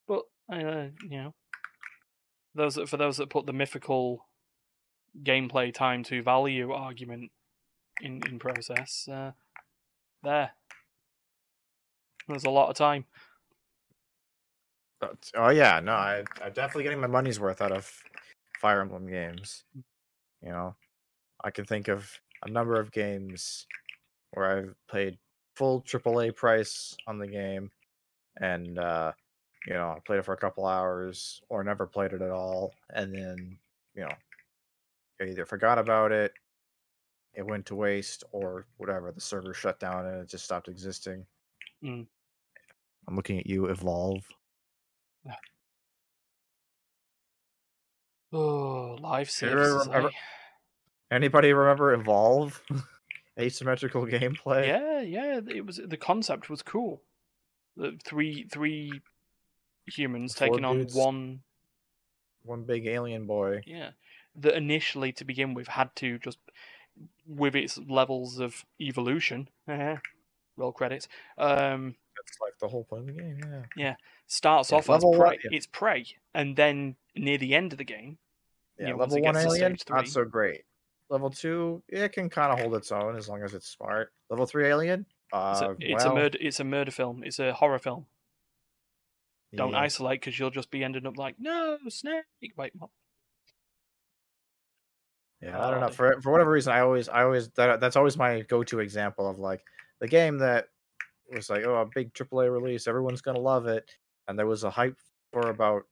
[0.08, 1.34] But uh, you know,
[2.56, 4.26] those that, for those that put the mythical
[5.24, 7.32] gameplay time to value argument
[8.02, 9.32] in in process, uh,
[10.24, 10.52] there.
[12.28, 13.06] There's a lot of time.
[15.02, 17.92] But, oh yeah, no, I I'm definitely getting my money's worth out of
[18.60, 19.64] Fire Emblem games.
[20.44, 20.76] You know,
[21.44, 22.12] I can think of
[22.44, 23.66] a number of games
[24.32, 25.18] where I've paid
[25.56, 27.72] full AAA price on the game,
[28.40, 29.12] and uh,
[29.68, 32.74] you know, I played it for a couple hours or never played it at all,
[32.94, 33.58] and then
[33.96, 34.14] you know,
[35.22, 36.34] I either forgot about it,
[37.34, 39.12] it went to waste, or whatever.
[39.12, 41.26] The server shut down and it just stopped existing.
[41.84, 42.06] Mm.
[43.08, 44.24] I'm looking at you, Evolve.
[48.32, 49.88] Oh, live Do you remember- services.
[49.88, 50.12] remember- eh?
[51.16, 52.62] Anybody remember Evolve?
[53.40, 54.68] Asymmetrical gameplay.
[54.68, 55.40] Yeah, yeah.
[55.48, 57.02] It was the concept was cool.
[57.78, 59.02] The three three
[59.88, 61.42] humans Four taking on one.
[62.44, 63.62] One big alien boy.
[63.66, 63.92] Yeah,
[64.38, 66.38] that initially to begin with had to just
[67.28, 69.50] with its levels of evolution.
[70.58, 71.08] roll credits.
[71.38, 73.40] Um, That's like the whole point of the game.
[73.44, 73.62] Yeah.
[73.78, 73.96] Yeah.
[74.28, 75.40] Starts Yeah, off as level one- prey.
[75.44, 75.50] yeah.
[75.58, 78.18] It's prey, and then near the end of the game,
[78.78, 78.94] Yeah.
[78.94, 80.64] Level one alien, not so great.
[81.10, 84.12] Level two, it can kind of hold its own as long as it's smart.
[84.30, 86.38] Level three alien, uh, it's, a, it's a murder.
[86.40, 87.24] It's a murder film.
[87.24, 88.06] It's a horror film.
[89.56, 89.80] Don't yeah.
[89.80, 92.26] isolate because you'll just be ending up like no snake.
[92.56, 92.92] Wait, what?
[95.42, 95.90] Yeah, I don't know.
[95.90, 99.40] For for whatever reason, I always, I always that that's always my go-to example of
[99.40, 99.62] like
[100.02, 100.68] the game that
[101.32, 103.90] was like, oh, a big AAA release, everyone's gonna love it,
[104.28, 104.98] and there was a hype
[105.32, 105.84] for about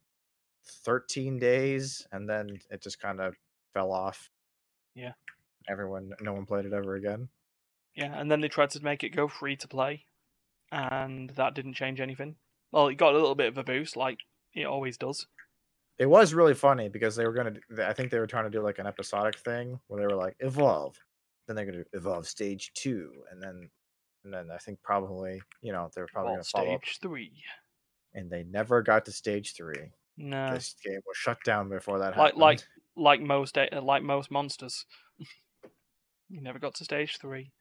[0.86, 3.36] 13 days, and then it just kind of
[3.74, 4.30] fell off.
[4.98, 5.14] Yeah.
[5.70, 7.30] Everyone, no one played it ever again.
[7.96, 10.06] Yeah, and then they tried to make it go free to play,
[10.72, 12.36] and that didn't change anything.
[12.72, 14.20] Well, it got a little bit of a boost, like
[14.54, 15.26] it always does.
[15.98, 17.54] It was really funny because they were gonna.
[17.84, 20.36] I think they were trying to do like an episodic thing where they were like
[20.40, 20.96] evolve,
[21.48, 23.70] then they're gonna evolve stage two, and then,
[24.24, 27.32] and then I think probably you know they're probably gonna follow up, stage three.
[28.14, 29.92] and they never got to stage three.
[30.18, 32.18] No, This game was shut down before that happened.
[32.18, 32.42] like happened.
[32.42, 32.64] like
[32.98, 34.86] like most like most monsters,
[36.30, 37.52] you never got to stage three.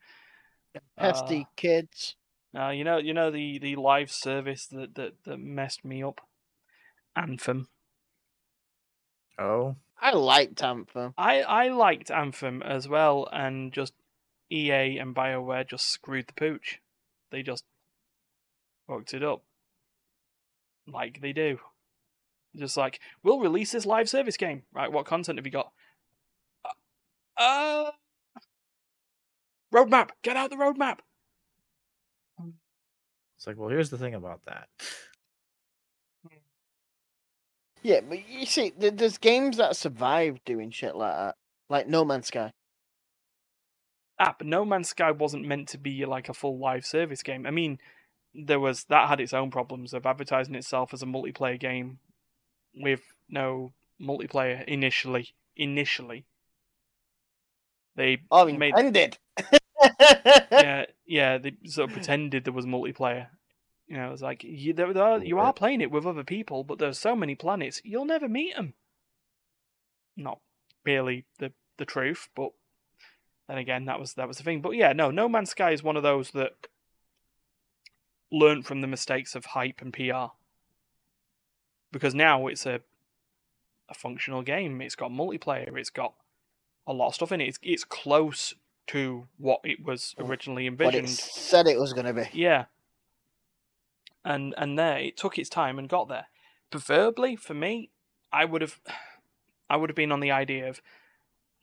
[0.99, 2.15] Pesty Uh, kids.
[2.57, 6.21] Uh, you know, you know the, the live service that, that, that messed me up.
[7.15, 7.67] Anthem.
[9.37, 11.13] oh, I liked Anthem.
[11.17, 13.93] I, I liked Anthem as well, and just
[14.51, 16.79] EA and BioWare just screwed the pooch.
[17.31, 17.63] They just
[18.87, 19.43] fucked it up.
[20.87, 21.59] Like they do.
[22.57, 24.63] Just like, we'll release this live service game.
[24.73, 25.71] Right, what content have you got?
[27.37, 27.91] Uh, uh
[29.73, 30.09] roadmap!
[30.23, 30.99] Get out the roadmap!
[33.35, 34.67] it's like well, here's the thing about that.
[37.83, 41.35] Yeah, but you see, there's games that survive doing shit like that,
[41.69, 42.51] like No Man's Sky.
[44.19, 47.45] Ah, but No Man's Sky wasn't meant to be like a full live service game.
[47.45, 47.77] I mean,
[48.33, 51.99] there was that had its own problems of advertising itself as a multiplayer game
[52.81, 55.33] with no multiplayer initially.
[55.55, 56.25] Initially,
[57.95, 59.17] they Oh, made intended.
[60.51, 63.27] yeah yeah they sort of pretended there was multiplayer.
[63.87, 66.23] You know, it was like you there, there are, you are playing it with other
[66.23, 68.73] people, but there's so many planets you'll never meet them.
[70.15, 70.39] Not
[70.85, 72.49] really the the truth, but
[73.47, 74.61] then again, that was that was the thing.
[74.61, 76.67] But yeah, no, No Man's Sky is one of those that
[78.31, 80.33] learned from the mistakes of hype and PR.
[81.97, 82.81] Because now it's a
[83.89, 84.81] a functional game.
[84.81, 85.75] It's got multiplayer.
[85.77, 86.13] It's got
[86.85, 87.47] a lot of stuff in it.
[87.47, 88.53] It's, it's close
[88.87, 91.09] to what it was originally What it envisioned.
[91.09, 92.29] said it was going to be.
[92.33, 92.65] Yeah.
[94.23, 96.27] And and there it took its time and got there.
[96.69, 97.89] Preferably for me,
[98.31, 98.79] I would have
[99.69, 100.81] I would have been on the idea of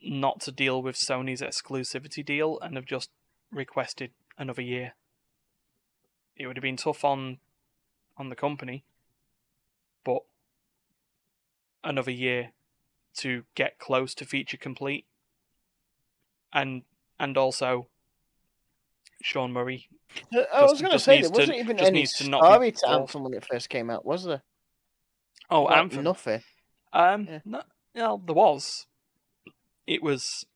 [0.03, 3.11] not to deal with Sony's exclusivity deal and have just
[3.53, 4.95] requested another year.
[6.37, 7.39] It would have been tough on
[8.17, 8.85] on the company,
[10.05, 10.23] but
[11.83, 12.53] another year
[13.19, 15.07] to get close to feature complete.
[16.53, 16.83] And
[17.19, 17.89] and also
[19.23, 19.89] Sean Murray
[20.35, 22.47] Uh, I was going to say, there wasn't even just any needs to not be
[22.47, 22.89] story to.
[22.89, 24.43] Anthem when it first came out, was there?
[25.51, 26.05] Oh, Like, Anthem.
[26.05, 26.43] Nothing.
[26.93, 27.41] Um, Yeah.
[27.45, 27.63] no,
[27.95, 28.87] well, there was.
[29.87, 30.47] It was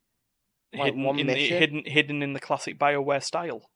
[0.72, 1.58] Like hidden one in the mission?
[1.58, 3.70] hidden hidden in the classic Bioware style.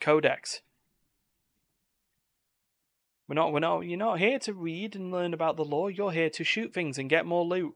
[0.00, 0.62] Codex.
[3.32, 3.54] We're not.
[3.54, 3.80] We're not.
[3.80, 5.88] You're not here to read and learn about the law.
[5.88, 7.74] You're here to shoot things and get more loot.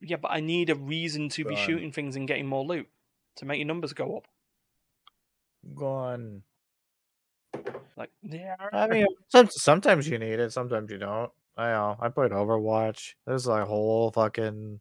[0.00, 1.64] Yeah, but I need a reason to be Done.
[1.64, 2.88] shooting things and getting more loot
[3.36, 4.24] to make your numbers go up.
[5.72, 6.42] Gone.
[7.96, 8.56] Like, yeah.
[8.72, 11.30] I mean, some, sometimes you need it, sometimes you don't.
[11.56, 11.96] I know.
[12.00, 13.14] I played Overwatch.
[13.24, 14.80] There's a whole fucking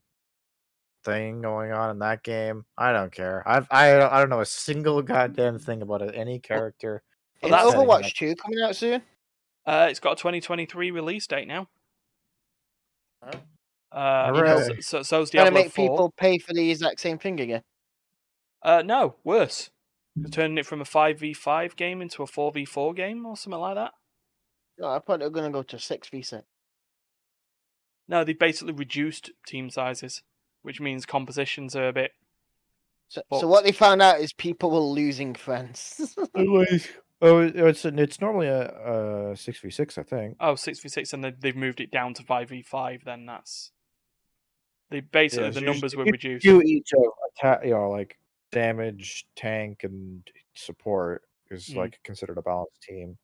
[1.03, 2.65] thing going on in that game.
[2.75, 3.47] I don't care.
[3.47, 7.03] I've I don't- I don't know a single goddamn thing about it, any character.
[7.43, 9.03] Is that's- setting Overwatch 2 coming out soon?
[9.65, 11.67] Uh, it's got a 2023 release date now.
[13.23, 13.97] Oh.
[13.97, 14.81] Uh, Hooray.
[14.81, 15.87] so, so so's Trying to make 4.
[15.87, 17.61] people pay for the exact same thing again.
[18.61, 19.69] Uh, no, worse.
[20.15, 23.91] They're turning it from a 5v5 game into a 4v4 game or something like that.
[24.77, 26.43] No, I thought they were going to go to 6v6.
[28.07, 30.21] No, they basically reduced team sizes,
[30.61, 32.11] which means compositions are a bit.
[33.07, 36.15] So, Well- so what they found out is people were losing friends.
[37.21, 40.35] Oh, it's an it's normally a six v six, I think.
[40.39, 43.71] Oh, 6v6, and they've, they've moved it down to 5v5, then that's.
[44.89, 46.45] They basically, the numbers were reduced.
[46.45, 47.03] You each of
[47.35, 48.17] attack, you know, like
[48.51, 51.77] damage, tank, and support is Mm.
[51.77, 53.17] like considered a balanced team.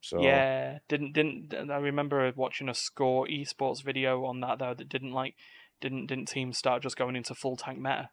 [0.00, 4.88] So Yeah, didn't didn't I remember watching a score esports video on that though that
[4.88, 5.34] didn't like
[5.80, 8.10] didn't didn't teams start just going into full tank meta,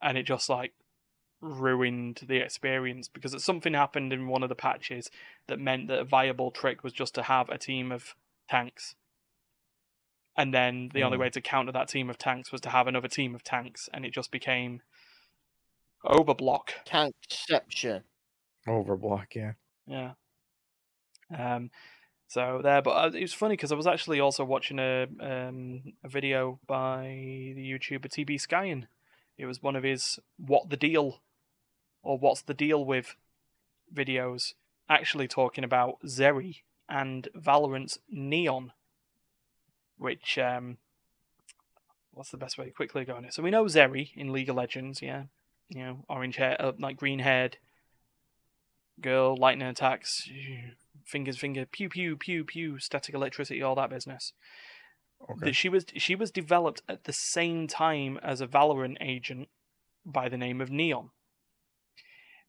[0.00, 0.72] and it just like
[1.40, 5.10] ruined the experience because something happened in one of the patches
[5.46, 8.14] that meant that a viable trick was just to have a team of
[8.48, 8.94] tanks,
[10.36, 11.22] and then the only Hmm.
[11.22, 14.04] way to counter that team of tanks was to have another team of tanks, and
[14.04, 14.82] it just became
[16.04, 16.70] overblock.
[16.86, 18.02] Tankception.
[18.66, 19.52] overblock, yeah.
[19.86, 20.12] Yeah.
[21.36, 21.70] Um,
[22.28, 25.82] so there, but uh, it was funny because I was actually also watching a um
[26.04, 27.02] a video by
[27.56, 28.86] the YouTuber TB Skyen.
[29.38, 31.22] It was one of his "What the Deal"
[32.02, 33.16] or "What's the Deal with"
[33.92, 34.54] videos,
[34.88, 36.58] actually talking about Zeri
[36.88, 38.72] and Valorant's Neon,
[39.98, 40.78] which um,
[42.12, 43.34] what's the best way to quickly go on it?
[43.34, 45.24] So we know Zeri in League of Legends, yeah,
[45.68, 47.58] you know, orange hair, uh, like green haired
[49.00, 50.28] girl, lightning attacks,
[51.04, 54.32] fingers, finger, pew, pew, pew, pew, static electricity, all that business.
[55.22, 55.46] Okay.
[55.46, 59.48] That she was she was developed at the same time as a Valorant agent
[60.04, 61.10] by the name of Neon.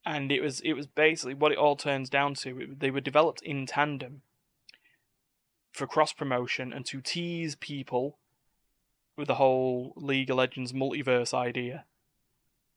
[0.06, 2.76] And it was it was basically what it all turns down to.
[2.78, 4.22] They were developed in tandem
[5.72, 8.18] for cross promotion and to tease people
[9.16, 11.86] with the whole League of Legends multiverse idea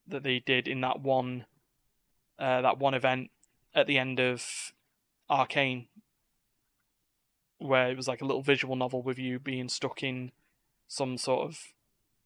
[0.06, 1.46] that they did in that one
[2.38, 3.30] uh, that one event
[3.74, 4.72] at the end of
[5.30, 5.86] Arcane,
[7.58, 10.32] where it was like a little visual novel with you being stuck in
[10.86, 11.72] some sort of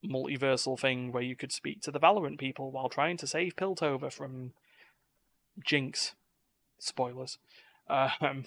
[0.05, 4.13] multiversal thing where you could speak to the Valorant people while trying to save Piltover
[4.13, 4.53] from
[5.65, 6.15] Jinx.
[6.79, 7.39] Spoilers.
[7.89, 8.45] Um,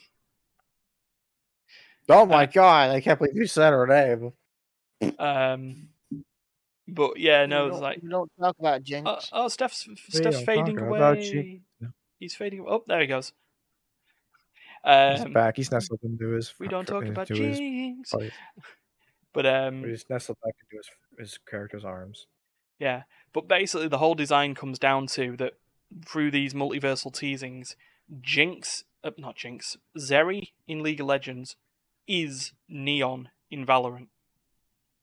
[2.09, 4.33] Oh my god, I can't believe you said her name.
[5.19, 5.89] um,
[6.87, 9.09] but yeah, no, it's like we don't talk about Jinx.
[9.31, 11.23] Oh, oh Steph's Steph's fading away.
[11.23, 11.61] you.
[12.19, 12.65] He's fading.
[12.67, 13.33] Oh, there he goes.
[14.83, 15.57] He's Um, back.
[15.57, 16.53] He's nestled into his.
[16.59, 18.11] we don't talk about into his, Jinx.
[18.11, 18.31] buddy.
[19.33, 20.89] But um, He's nestled back into his
[21.31, 22.25] his character's arms.
[22.79, 23.03] yeah.
[23.33, 25.53] But basically, the whole design comes down to that
[26.05, 27.75] through these multiversal teasings,
[28.21, 31.55] Jinx, uh, not Jinx, Zeri in League of Legends
[32.07, 34.07] is Neon in Valorant.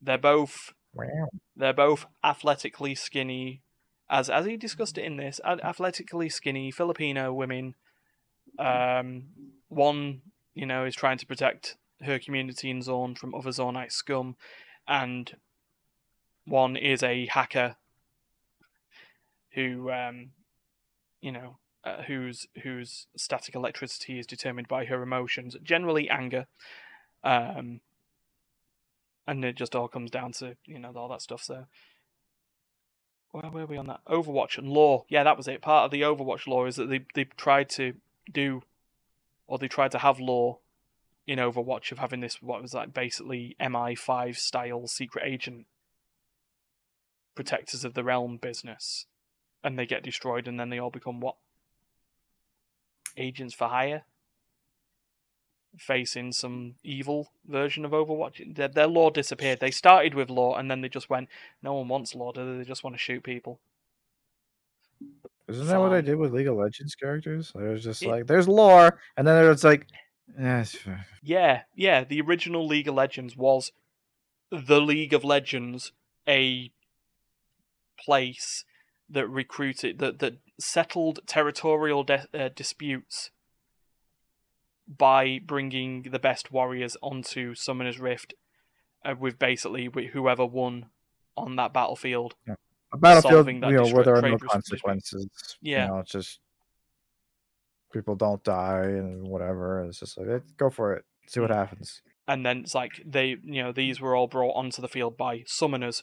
[0.01, 1.29] They're both Wow.
[1.57, 3.63] They're both athletically skinny,
[4.11, 7.75] as as he discussed it in this, athletically skinny Filipino women.
[8.59, 9.25] Um,
[9.69, 10.23] one,
[10.55, 14.37] you know, is trying to protect her community in Zaun from other Zaunite scum,
[14.87, 15.37] and
[16.45, 17.77] one is a hacker
[19.53, 20.31] who, um,
[21.21, 26.47] you know, uh, whose whose static electricity is determined by her emotions, generally anger.
[27.25, 27.81] Um,
[29.27, 31.43] and it just all comes down to you know all that stuff.
[31.43, 31.67] So
[33.31, 34.01] where were we on that?
[34.09, 35.05] Overwatch and law.
[35.09, 35.61] Yeah, that was it.
[35.61, 37.95] Part of the Overwatch law is that they they tried to
[38.33, 38.63] do,
[39.47, 40.59] or they tried to have law
[41.27, 45.67] in Overwatch of having this what was like basically MI5 style secret agent
[47.35, 49.07] protectors of the realm business,
[49.63, 51.37] and they get destroyed, and then they all become what
[53.17, 54.05] agents for hire,
[55.77, 58.55] facing some evil version of Overwatch.
[58.55, 59.61] Their, their lore disappeared.
[59.61, 61.29] They started with law, and then they just went,
[61.63, 62.33] no one wants law.
[62.33, 62.59] do they?
[62.59, 63.61] They just want to shoot people.
[65.49, 67.53] Isn't that what I did with League of Legends characters?
[67.57, 69.87] I was just like, there's lore, and then it's like,
[70.37, 70.77] it's.
[71.23, 72.05] Yeah, yeah.
[72.05, 73.73] The original League of Legends was
[74.51, 75.93] the League of Legends,
[76.29, 76.71] a
[77.99, 78.65] place
[79.11, 83.31] that recruited that that settled territorial de- uh, disputes
[84.87, 88.35] by bringing the best warriors onto Summoner's Rift,
[89.05, 90.87] uh, with basically whoever won
[91.37, 92.35] on that battlefield.
[92.91, 94.51] a battlefield, you know, where there are no dis- dispute.
[94.51, 95.29] consequences.
[95.61, 95.85] Yeah.
[95.85, 96.41] you know, it's just
[97.93, 99.85] people don't die and whatever.
[99.85, 101.55] It's just like, go for it, see what Mm.
[101.57, 102.03] happens.
[102.27, 105.39] and then it's like they you know these were all brought onto the field by
[105.41, 106.03] summoners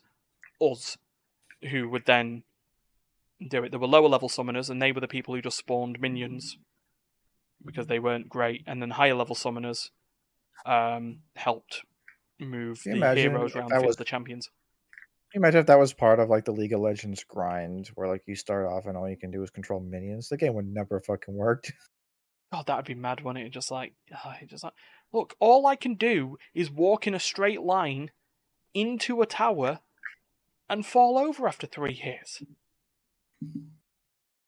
[0.61, 0.97] us
[1.69, 2.43] who would then
[3.49, 5.99] do it there were lower level summoners and they were the people who just spawned
[5.99, 6.57] minions.
[7.65, 8.63] Because they weren't great.
[8.67, 9.89] And then higher level summoners
[10.65, 11.81] um helped
[12.39, 14.49] move the heroes around that the field was- the champions.
[15.33, 18.21] You imagine if that was part of like the League of Legends grind, where like
[18.25, 20.29] you start off and all you can do is control minions?
[20.29, 21.73] The game would never fucking worked.
[22.53, 23.49] god that would be mad wouldn't it?
[23.49, 23.93] Just like
[24.41, 24.73] it just like
[25.11, 28.11] look all i can do is walk in a straight line
[28.73, 29.79] into a tower
[30.69, 32.41] and fall over after three hits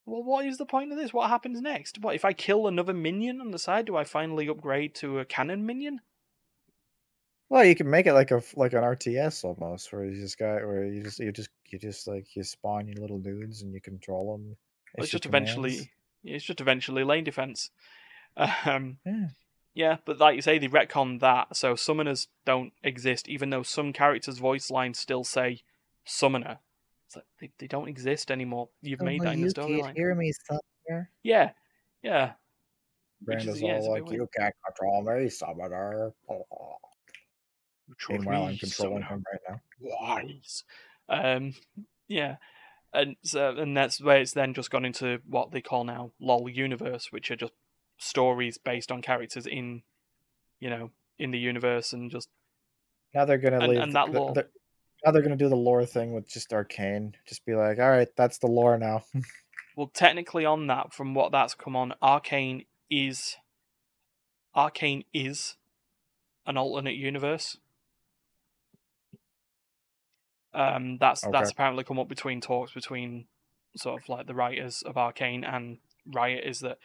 [0.06, 1.14] Well, what is the point of this?
[1.14, 2.00] What happens next?
[2.00, 3.86] What if I kill another minion on the side?
[3.86, 6.00] Do I finally upgrade to a cannon minion?
[7.50, 10.66] Well, you can make it like a like an RTS almost, where you just got
[10.66, 13.82] where you just you just you just like you spawn your little dudes and you
[13.82, 14.58] control them.
[14.96, 15.92] It's just eventually,
[16.24, 17.70] it's just eventually lane defense.
[18.66, 19.28] Um, Yeah.
[19.74, 23.94] yeah, but like you say, they retcon that, so summoners don't exist, even though some
[23.94, 25.62] characters' voice lines still say
[26.06, 26.60] summoner.
[27.08, 28.68] It's like they, they don't exist anymore.
[28.82, 29.96] You've made that in the storyline.
[29.96, 30.32] hear me.
[31.24, 31.52] Yeah,
[32.04, 32.32] yeah.
[33.22, 36.12] Brand is- yeah, all a like, you can't control me, summoner.
[37.98, 39.62] Trust Meanwhile, I'm controlling him right now.
[39.80, 40.64] wise.
[41.08, 41.54] Um,
[42.10, 42.36] yeah,
[42.94, 46.50] and so and that's where it's then just gone into what they call now LOL
[46.50, 47.54] universe, which are just
[47.98, 49.84] stories based on characters in,
[50.60, 52.28] you know, in the universe, and just
[53.14, 53.80] Now they're gonna And- leave.
[53.82, 54.34] and that the- lore.
[55.08, 57.16] Now they're gonna do the lore thing with just arcane.
[57.26, 59.06] Just be like, all right, that's the lore now.
[59.78, 63.38] well, technically on that, from what that's come on, Arcane is,
[64.54, 65.56] Arcane is,
[66.46, 67.58] an alternate universe.
[70.54, 73.28] Um, that's that's apparently come up between talks between
[73.78, 76.80] sort of like the writers of Arcane and Riot is that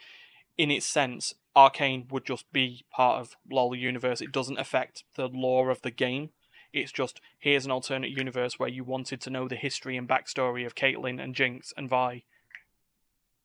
[0.57, 4.21] in its sense, Arcane would just be part of LoL universe.
[4.21, 6.29] It doesn't affect the lore of the game.
[6.73, 10.65] It's just here's an alternate universe where you wanted to know the history and backstory
[10.65, 12.23] of Caitlyn and Jinx and Vi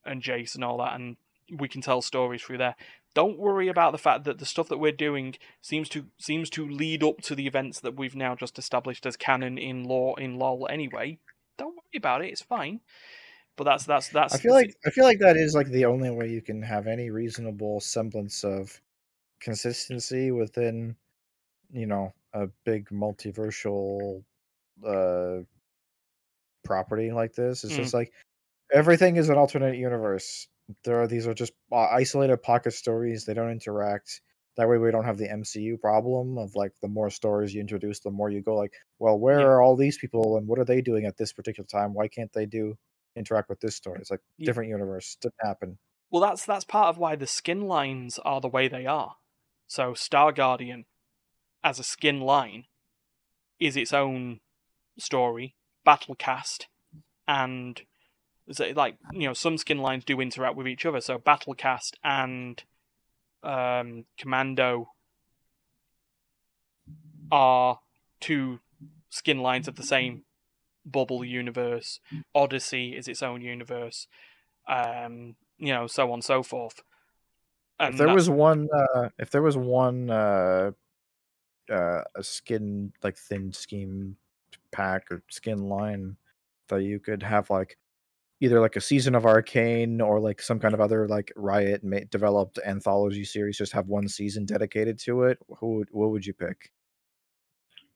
[0.04, 1.16] and Jace and all that, and
[1.56, 2.74] we can tell stories through there.
[3.14, 6.68] Don't worry about the fact that the stuff that we're doing seems to seems to
[6.68, 10.38] lead up to the events that we've now just established as canon in lore in
[10.38, 11.18] LoL anyway.
[11.58, 12.80] Don't worry about it; it's fine.
[13.56, 14.34] But that's that's that's.
[14.34, 16.86] I feel like I feel like that is like the only way you can have
[16.86, 18.80] any reasonable semblance of
[19.40, 20.96] consistency within,
[21.72, 24.24] you know, a big multiversal
[24.86, 25.40] uh
[26.64, 27.64] property like this.
[27.64, 27.76] It's Mm.
[27.76, 28.12] just like
[28.72, 30.48] everything is an alternate universe.
[30.84, 33.24] There are these are just uh, isolated pocket stories.
[33.26, 34.22] They don't interact.
[34.56, 38.00] That way, we don't have the MCU problem of like the more stories you introduce,
[38.00, 39.50] the more you go like, well, where Yeah.
[39.52, 41.94] are all these people and what are they doing at this particular time?
[41.94, 42.78] Why can't they do
[43.16, 44.00] interact with this story?
[44.00, 44.52] It's like Yeah.
[44.52, 45.16] different universe.
[45.20, 45.78] Didn't happen.
[46.10, 49.16] Well, that's that's part of why the skin lines are the way they are.
[49.66, 50.86] So Star Guardian,
[51.62, 52.64] as a skin line,
[53.58, 54.40] is its own
[54.98, 55.54] story,
[55.84, 56.68] battle cast,
[57.26, 57.82] and
[58.74, 61.00] like you know some skin lines do interact with each other.
[61.00, 62.62] So battle cast and
[63.42, 64.92] um, commando
[67.30, 67.80] are
[68.20, 68.60] two
[69.10, 70.24] skin lines of the same
[70.84, 72.00] bubble universe.
[72.34, 74.06] Odyssey is its own universe.
[74.66, 76.82] Um, you know, so on and so forth.
[77.80, 80.72] And if there was one, uh, if there was one, uh,
[81.70, 84.16] uh, a skin like thin scheme
[84.70, 86.16] pack or skin line
[86.68, 87.76] that you could have like
[88.40, 91.98] either like a season of arcane or like some kind of other like riot ma-
[92.10, 96.32] developed anthology series just have one season dedicated to it who would what would you
[96.32, 96.70] pick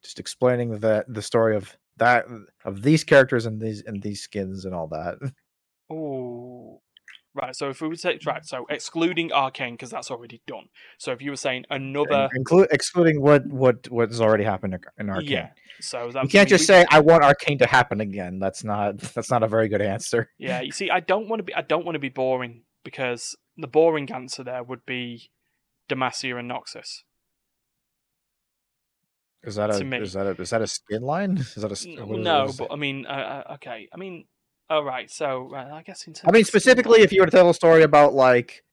[0.02, 2.26] just explaining that the story of that
[2.64, 5.18] of these characters and these and these skins and all that.
[5.90, 6.80] Oh,
[7.34, 7.54] right.
[7.54, 10.66] So if we would say right, so excluding Arcane because that's already done.
[10.98, 15.10] So if you were saying another, Include excluding what what what has already happened in
[15.10, 15.28] Arcane.
[15.28, 15.48] yeah.
[15.80, 18.38] So that, You can't just we- say I want Arcane to happen again.
[18.38, 20.30] That's not that's not a very good answer.
[20.38, 21.54] Yeah, you see, I don't want to be.
[21.54, 25.30] I don't want to be boring because the boring answer there would be
[25.88, 27.02] Demacia and Noxus.
[29.44, 31.36] Is that a is that a is that a skin line?
[31.38, 32.68] Is that a s- N- what is- no, is but?
[32.70, 33.88] I mean, uh, uh, okay.
[33.92, 34.24] I mean,
[34.72, 35.10] all right.
[35.10, 37.54] So right, I guess in terms I mean specifically if you were to tell a
[37.54, 38.64] story about like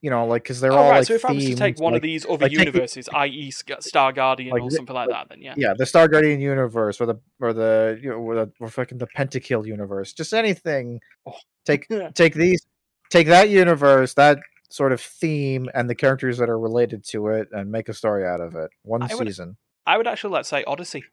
[0.00, 0.98] you know like because they're Oh, all right.
[0.98, 2.64] like so if I was to take one like, of these other like, take the-
[2.66, 5.54] universes, i.e., Star Guardian or something like that, then yeah.
[5.56, 8.98] yeah the Star Guardian universe or the or the you know or, the, or fucking
[8.98, 11.34] the Pentakill universe just anything Oh.
[11.66, 12.64] take take these
[13.10, 14.38] take that universe that
[14.70, 18.26] sort of theme and the characters that are related to it and make a story
[18.26, 19.56] out of it one I would- season
[19.86, 21.04] I would actually let's say Odyssey.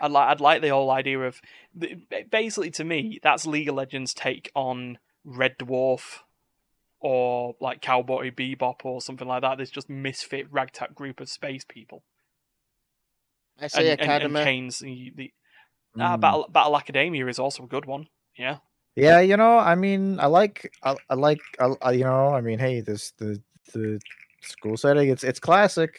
[0.00, 1.40] I'd like I'd like the whole idea of
[1.74, 1.96] the-
[2.30, 6.18] basically to me that's League of Legends take on Red Dwarf
[7.00, 9.56] or like Cowboy Bebop or something like that.
[9.58, 12.02] There's just misfit ragtag group of space people.
[13.60, 14.44] I say and, and, and Academy.
[14.44, 15.32] Kane's the, the
[15.98, 16.20] ah, Mm.
[16.20, 18.08] Battle Battle Academia is also a good one.
[18.38, 18.58] Yeah.
[18.94, 22.40] Yeah, you know, I mean, I like, I, I like, I, I- you know, I
[22.40, 23.42] mean, hey, this the
[23.74, 24.00] the
[24.42, 25.98] school setting, it's it's classic.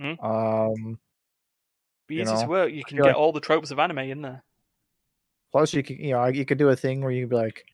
[0.00, 0.18] Mm.
[0.24, 0.98] Um,
[2.16, 2.72] Be easy to work.
[2.72, 4.42] You can get like- all the tropes of anime in there.
[5.52, 7.64] plus you could, you know, you could do a thing where you could be like,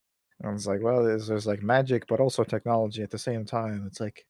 [0.43, 3.85] and it's like, well, there's, there's like magic, but also technology at the same time.
[3.87, 4.25] It's like,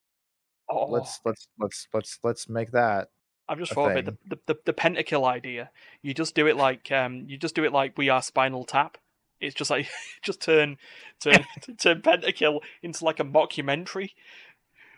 [0.73, 3.09] Oh, let's let's let's let's let's make that.
[3.49, 4.05] I've just thought of it.
[4.05, 5.71] The, the, the, the pentakill idea.
[6.03, 8.97] You just do it like um, you just do it like we are Spinal Tap.
[9.41, 9.89] It's just like
[10.23, 10.77] just turn
[11.19, 11.45] turn
[11.79, 14.11] turn pentakill into like a mockumentary,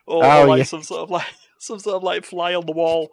[0.06, 0.64] or, or Oh, like yeah.
[0.64, 1.26] some sort of like
[1.58, 3.08] some sort of like fly on the wall.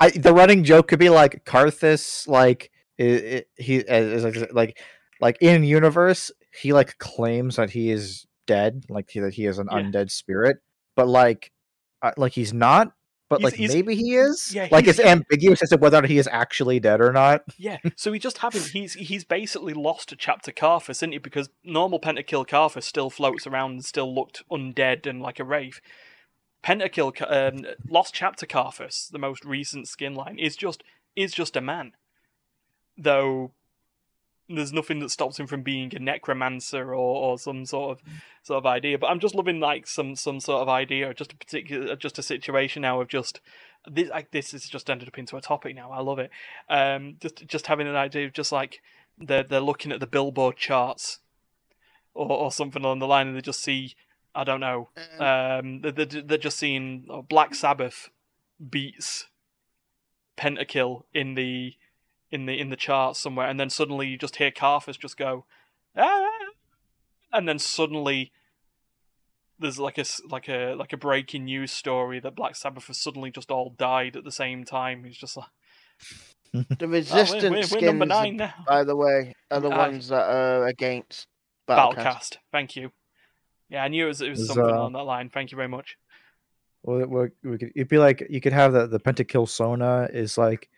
[0.00, 4.78] I, the running joke could be like Karthus, like i i he is like like
[5.20, 6.30] like in universe,
[6.60, 9.78] he like claims that he is dead, like he, that he is an Yeah.
[9.78, 10.58] undead spirit,
[10.94, 11.50] but like
[12.02, 12.92] uh, like he's not.
[13.28, 14.52] But He's- like he's- maybe he is.
[14.54, 17.42] yeah, like it's ambiguous as to whether he is actually dead or not.
[17.58, 18.52] Yeah, so he just him.
[18.72, 21.18] He's he's basically lost to chapter Karthus, isn't he?
[21.18, 25.80] Because normal pentakill Karthus still floats around and still looked undead and like a wraith.
[26.66, 30.82] Pentakill, um, lost chapter Karthus, the most recent skin line, is just
[31.14, 31.92] is just a man.
[32.98, 33.52] Though
[34.48, 36.94] there's nothing that stops him from being a necromancer or,
[37.32, 38.04] or some sort of
[38.42, 38.98] sort of idea.
[38.98, 42.18] But I'm just loving like some some sort of idea, or just a particular, just
[42.18, 43.40] a situation now of just
[43.88, 44.10] this.
[44.10, 45.92] Like, this has just ended up into a topic now.
[45.92, 46.32] I love it.
[46.68, 48.82] Um, just just having an idea of just like
[49.16, 51.20] they're they're looking at the Billboard charts
[52.12, 53.94] or or something along the line, and they just see
[54.36, 54.88] I don't know.
[55.18, 58.10] Um, Um, they're, they're they're just seeing oh, Black Sabbath
[58.70, 59.26] beats
[60.36, 61.74] Pentakill in the
[62.30, 65.44] in the in the charts somewhere, and then suddenly you just hear Karthus just go,
[65.96, 66.28] ah!
[67.32, 68.32] and then suddenly
[69.58, 72.98] there's like a s- like a like a breaking news story that Black Sabbath has
[72.98, 75.04] suddenly just all died at the same time.
[75.04, 75.46] He's just like,
[76.52, 78.54] the "Oh, resistance we're, we're, we're skins, number nine now.
[78.66, 79.88] by the way, are the Aye.
[79.88, 81.26] ones that are against
[81.68, 81.96] Battlecast.
[81.96, 82.36] Battlecast.
[82.52, 82.90] Thank you.
[83.68, 85.30] Yeah, I knew it was it was something uh, along that line.
[85.30, 85.96] Thank you very much.
[86.82, 90.68] Well, we could, it'd be like you could have the the pentakill Sona is like,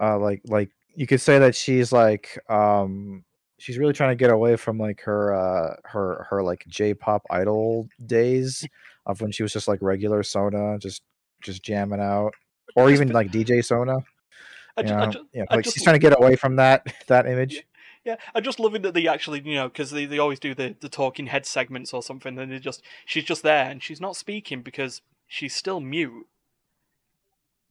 [0.00, 3.24] uh, like like you could say that she's like um
[3.58, 7.88] she's really trying to get away from like her uh her her like J-pop idol
[8.06, 8.66] days
[9.06, 11.02] of when she was just like regular Sona, just
[11.42, 12.34] just jamming out,
[12.76, 13.98] or even like DJ Sona.
[14.78, 15.10] You ju- I know?
[15.10, 17.64] ju- yeah, like just she's trying to get away from that that image.
[18.04, 20.54] Yeah, I just love it that they actually, you know, because they, they always do
[20.54, 24.00] the, the talking head segments or something, and they just she's just there and she's
[24.00, 26.26] not speaking because she's still mute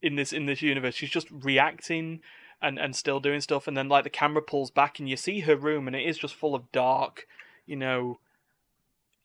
[0.01, 0.93] in this in this universe.
[0.93, 2.21] She's just reacting
[2.61, 5.41] and and still doing stuff, and then like the camera pulls back and you see
[5.41, 7.25] her room, and it is just full of dark,
[7.65, 8.19] you know,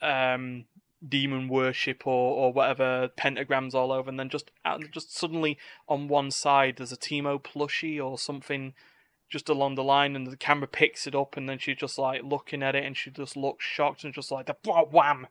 [0.01, 0.65] um,
[1.07, 4.51] demon worship or or whatever pentagrams all over, and then just
[4.91, 8.73] just suddenly on one side there's a Teemo plushie or something
[9.29, 12.23] just along the line and the camera picks it up and then she's just like
[12.23, 14.57] looking at it and she just looks shocked and just like the
[14.91, 15.27] wham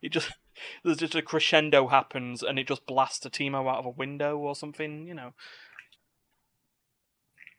[0.00, 0.32] it just
[0.84, 4.36] there's just a crescendo happens and it just blasts a Teemo out of a window
[4.38, 5.32] or something you know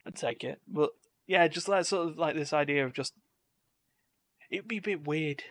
[0.05, 0.91] I'd take it but
[1.27, 3.13] yeah just like sort of like this idea of just
[4.49, 5.43] it'd be a bit weird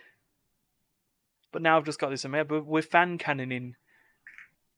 [1.51, 3.75] but now I've just got this in my but we're fan cannoning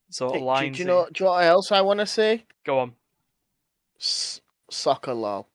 [0.10, 1.08] sort of do, lines do you know?
[1.12, 2.46] Do you know what else I want to say?
[2.66, 2.94] go on
[4.00, 5.46] S- soccer law.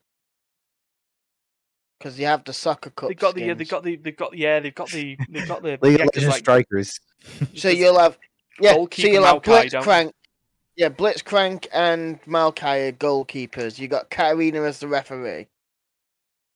[1.98, 3.08] Because you have the soccer cup.
[3.10, 5.62] They've got the yeah, they've got the they've got yeah they've got the they've got
[5.62, 7.00] the League yeah, of 'cause, Legends like, strikers.
[7.54, 8.18] So you'll have
[8.60, 8.72] yeah.
[8.72, 10.12] So you'll have Maokai, don't- Blitzcrank.
[10.76, 13.78] Yeah, Blitzcrank and Maokai are goalkeepers.
[13.78, 15.48] You got Katarina as the referee,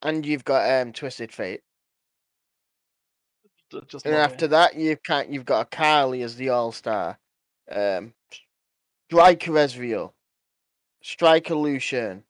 [0.00, 1.60] and you've got um Twisted Fate.
[3.88, 4.48] Just And after it.
[4.48, 7.18] that, you've can you've got a Carly as the All Star,
[7.70, 8.14] um,
[9.10, 10.12] Striker Ezreal,
[11.02, 12.22] Striker Lucian.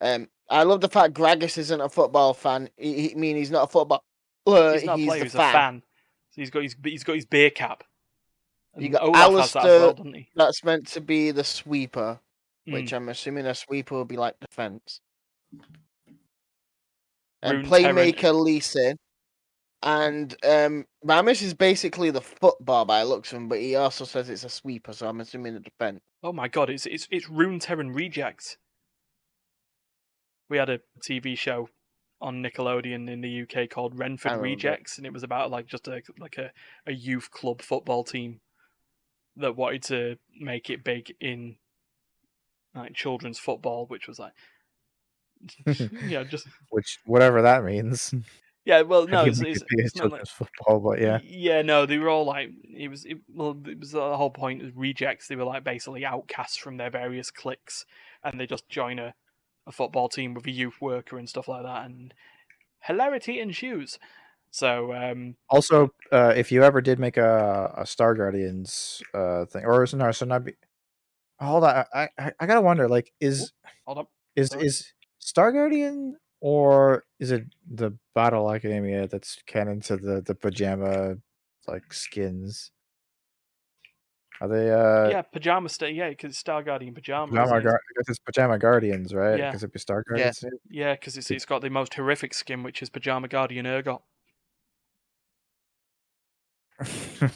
[0.00, 2.68] Um, I love the fact Gragas isn't a football fan.
[2.76, 4.04] He, he I mean he's not a football.
[4.46, 5.50] Uh, he's not a player, he's fan.
[5.50, 5.82] a fan.
[6.30, 7.84] So he's got his he's got his beer cap.
[8.76, 10.28] You got Olaf has that as well, he?
[10.34, 12.18] That's meant to be the sweeper,
[12.68, 12.72] Mm.
[12.72, 15.00] which I'm assuming a sweeper will be like defense.
[17.42, 18.96] And Rune playmaker Lee Sin.
[19.82, 20.86] And um,
[21.26, 24.94] is basically the football by looks of him, but he also says it's a sweeper,
[24.94, 26.00] so I'm assuming the defense.
[26.22, 28.56] Oh my god, it's it's it's Rune Terran Rejects.
[30.48, 31.68] We had a TV show
[32.20, 34.40] on Nickelodeon in the UK called Renford.
[34.40, 36.50] Rejects, and it was about like just a like a,
[36.86, 38.40] a youth club football team
[39.36, 41.56] that wanted to make it big in
[42.74, 44.32] like children's football, which was like
[46.06, 48.14] yeah, just Which whatever that means.
[48.64, 48.82] yeah.
[48.82, 51.18] Well, no, it's, it's, it big as it's not like, football, but yeah.
[51.22, 53.04] yeah, no, they were all like it was.
[53.04, 55.28] It, well, it was uh, the whole point of rejects.
[55.28, 57.84] They were like basically outcasts from their various cliques,
[58.22, 59.14] and they just join a,
[59.66, 62.14] a football team with a youth worker and stuff like that, and
[62.80, 63.98] hilarity ensues.
[64.50, 69.64] So, um, Also, uh, if you ever did make a, a Star Guardians uh, thing,
[69.64, 70.52] or is no, so not be.
[71.40, 72.88] Hold on, I, I I gotta wonder.
[72.88, 73.52] Like, is
[73.84, 74.10] hold up.
[74.36, 74.66] is sorry.
[74.66, 81.16] is Star Guardian or is it the Battle Academia that's canon to the the pajama
[81.66, 82.70] like skins?
[84.40, 85.94] Are they uh yeah, pajama state.
[85.94, 87.28] Yeah, because it's Star Guardian pajama.
[87.28, 87.64] pajama, isn't it?
[87.64, 89.38] Guar- I guess it's pajama guardians, right?
[89.38, 89.50] Yeah.
[89.50, 90.44] Because it'd be Star Guardians.
[90.68, 94.00] yeah, because it's it's got the most horrific skin, which is pajama guardian Urgot.
[97.22, 97.30] oh,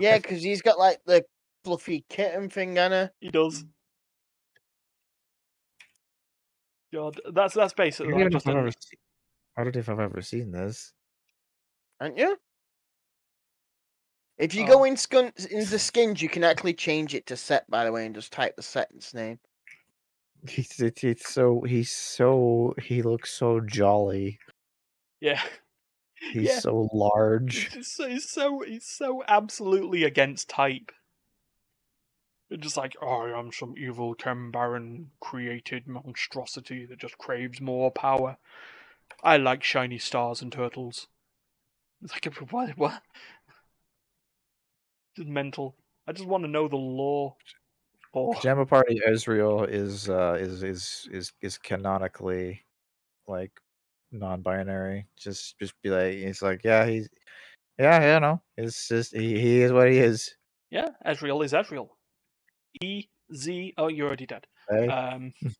[0.00, 1.24] Yeah, because he's got like the
[1.64, 3.10] fluffy kitten thing on her.
[3.20, 3.64] He does.
[6.92, 8.70] God, that's that's I basically don't like just a, ever
[9.56, 10.92] I don't know if I've ever seen this.
[12.00, 12.36] Aren't you?
[14.38, 14.68] If you Oh.
[14.68, 18.04] go in skun- into skins, you can actually change it to set, by the way,
[18.06, 19.38] and just type the set's name.
[20.48, 24.38] He's it's, it's so he's so he looks so jolly.
[25.20, 25.40] yeah.
[26.32, 26.58] He's Yeah.
[26.60, 27.72] so large.
[27.74, 30.90] He's so, he's so he's so absolutely against type.
[32.50, 34.14] It's just like, oh, I am some evil
[34.50, 38.38] Baron created monstrosity that just craves more power.
[39.22, 41.08] I like shiny stars and turtles.
[42.02, 42.78] It's like, what?
[42.78, 43.02] What?
[45.16, 45.76] Just mental.
[46.06, 47.36] I just want to know the law.
[48.14, 52.64] Oh, Pajama Party Ezreal is uh is is is is canonically
[53.26, 53.52] like
[54.12, 55.06] non-binary.
[55.16, 57.08] Just just be like he's like yeah he's
[57.78, 60.36] yeah yeah no it's just he, he is what he is.
[60.70, 61.88] yeah, Ezreal is Ezreal.
[62.82, 63.74] E Z.
[63.78, 64.46] Oh, you're already dead.
[64.70, 64.88] Right?
[64.88, 65.32] Um.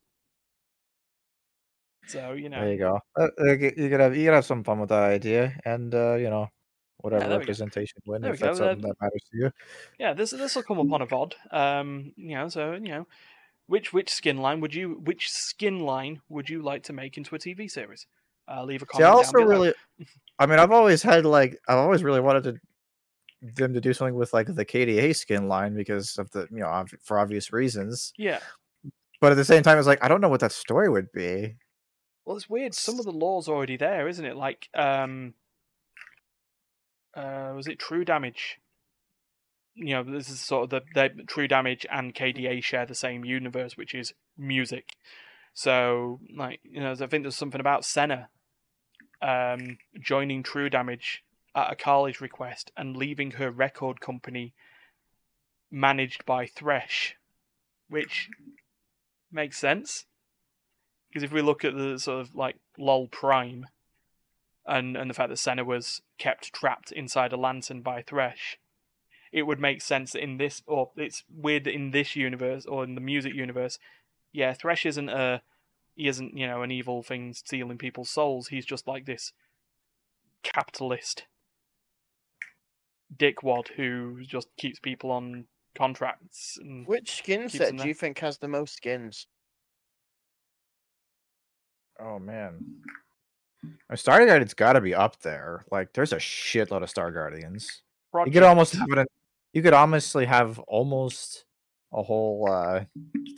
[2.07, 2.61] so you know.
[2.61, 2.99] there you go.
[3.19, 6.15] Uh, you you could have you could have some fun with that idea and uh
[6.15, 6.49] you know
[7.05, 7.39] whatever go.
[7.39, 9.51] representation win There if that's something that matters to you.
[9.99, 11.35] Yeah, this this will come up on a VOD.
[11.53, 13.07] Um, you know, so you know,
[13.67, 17.35] which which skin line would you which skin line would you like to make into
[17.35, 18.07] a TV series?
[18.51, 19.05] Uh, leave a comment.
[19.05, 19.09] See.
[19.09, 19.47] I also below.
[19.47, 19.75] really,
[20.39, 22.57] I mean, I've always had like, I've always really wanted to
[23.43, 26.85] them to do something with like the KDA skin line because of the, you know,
[27.03, 28.13] for obvious reasons.
[28.17, 28.41] yeah.
[29.21, 31.57] But at the same time, it's like I don't know what that story would be.
[32.25, 32.75] Well, it's weird.
[32.75, 34.37] Some of the laws already there, isn't it?
[34.37, 35.35] Like, um,
[37.17, 38.59] uh, was it True Damage?
[39.75, 43.25] You know, this is sort of the, the True Damage and KDA share the same
[43.25, 44.91] universe, which is music.
[45.53, 48.29] So, like, you know, I think there's something about Senna
[49.23, 54.55] um, joining True Damage at a college request and leaving her record company
[55.71, 57.17] managed by Thresh,
[57.89, 58.29] which
[59.31, 60.07] makes sense.
[61.09, 63.67] Because if we look at the sort of like LOL Prime
[64.67, 68.59] and, and the fact that Senna was kept trapped inside a lantern by Thresh,
[69.33, 72.85] it would make sense that in this, or it's weird that in this universe or
[72.85, 73.79] in the music universe,
[74.33, 75.43] yeah, Thresh isn't a,
[75.97, 78.49] he isn't you know an evil thing stealing people's souls.
[78.49, 79.33] He's just like this
[80.43, 81.25] capitalist
[83.15, 88.39] dickwad who just keeps people on contracts and Which skin set do you think has
[88.39, 89.27] the most skins?
[92.01, 92.83] Oh man,
[93.91, 95.65] a Star Guardian's got to be up there.
[95.71, 97.83] Like, there's a shitload of Star Guardians.
[98.27, 98.99] You could almost have it.
[98.99, 99.07] in-
[99.53, 101.45] You could honestly have almost
[101.93, 102.85] a whole uh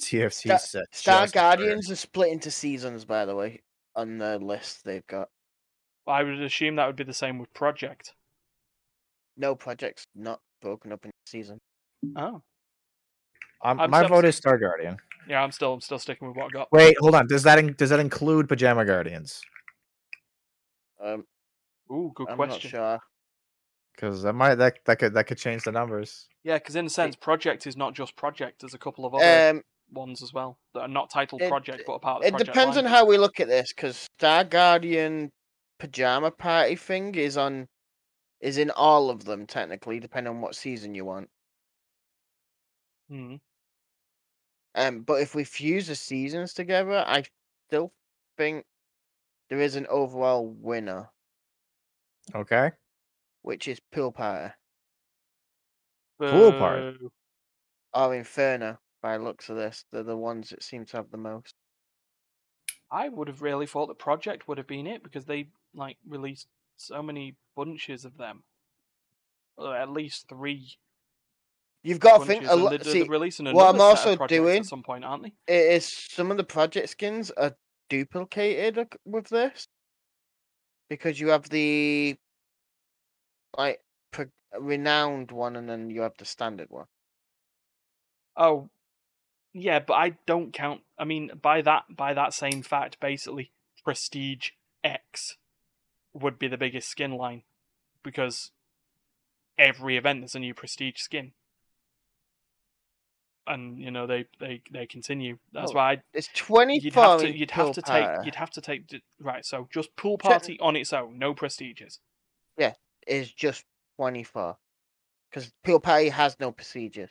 [0.01, 0.85] TFT Star- set.
[0.93, 3.63] Star just for- Guardians are split into seasons, by the way,
[3.95, 5.29] on the list they've got.
[6.07, 8.15] I would assume that would be the same with Project.
[9.37, 11.59] No projects not broken up in season.
[12.17, 12.41] Oh.
[13.65, 14.97] Um, I'm my still- vote is Star Guardian.
[15.29, 16.73] Yeah, I'm still I'm still sticking with what I got.
[16.73, 17.27] Wait, hold on.
[17.27, 19.43] Does that in, does that include Pajama Guardians?
[21.03, 21.25] Um,
[21.91, 22.55] Ooh, good I'm question.
[22.55, 23.01] not sure.
[23.95, 26.29] Because that might that that could that could change the numbers.
[26.45, 28.61] Yeah, because in a sense, Project is not just Project.
[28.61, 31.85] There's a couple of other Um, ones as well that are not titled it- Project
[31.87, 32.85] but are part of the it Project depends line.
[32.87, 35.33] on how we look at this, because Star Guardian
[35.79, 37.69] pajama party thing is on,
[38.41, 41.31] is in all of them technically, depending on what season you want.
[43.09, 43.37] Hmm.
[44.75, 47.25] Um, but if we fuse the seasons together, I
[47.69, 47.93] still
[48.37, 48.67] think
[49.49, 51.11] there is an overall winner,
[52.35, 52.73] Okay.
[53.43, 54.53] which is Pool Party
[56.19, 56.97] Pool Party.
[56.99, 57.13] Boo.
[57.95, 58.79] or Inferno.
[59.03, 61.55] By looks of this, they're the ones that seem to have the most.
[62.91, 66.49] I would have really thought the Project would have been it because they like released
[66.77, 68.43] so many bunches of them.
[69.57, 70.77] Well, at least three
[71.85, 72.39] You've got to bunches.
[72.39, 72.71] think a lot.
[72.71, 75.33] they're, they're See, releasing what I'm also doing- at some point, aren't they?
[75.47, 77.55] it is some of the project skins are
[77.89, 79.69] duplicated with this
[80.89, 82.17] because you have the
[83.57, 83.81] like
[84.11, 84.27] pro-
[84.59, 86.87] renowned one and then you have the standard one.
[88.37, 88.69] Oh,
[89.53, 90.83] yeah, but I don't count.
[90.99, 93.53] I mean, by that by that same fact, basically,
[93.85, 94.51] Prestige
[94.85, 95.37] X
[96.13, 97.43] would be the biggest skin line
[98.03, 98.51] because
[99.59, 101.33] every event there's a new Prestige skin,
[103.47, 105.39] and you know they they they continue.
[105.53, 108.51] That's Oh, why I, It's twenty you'd have to you'd have to take you'd have
[108.51, 108.83] to take
[109.21, 109.45] right.
[109.45, 112.01] So just pool Check- party on its own, no prestiges.
[112.59, 112.73] Yeah,
[113.07, 113.65] is just
[113.97, 114.57] twenty four
[115.31, 117.11] because Pool Party has no procedures.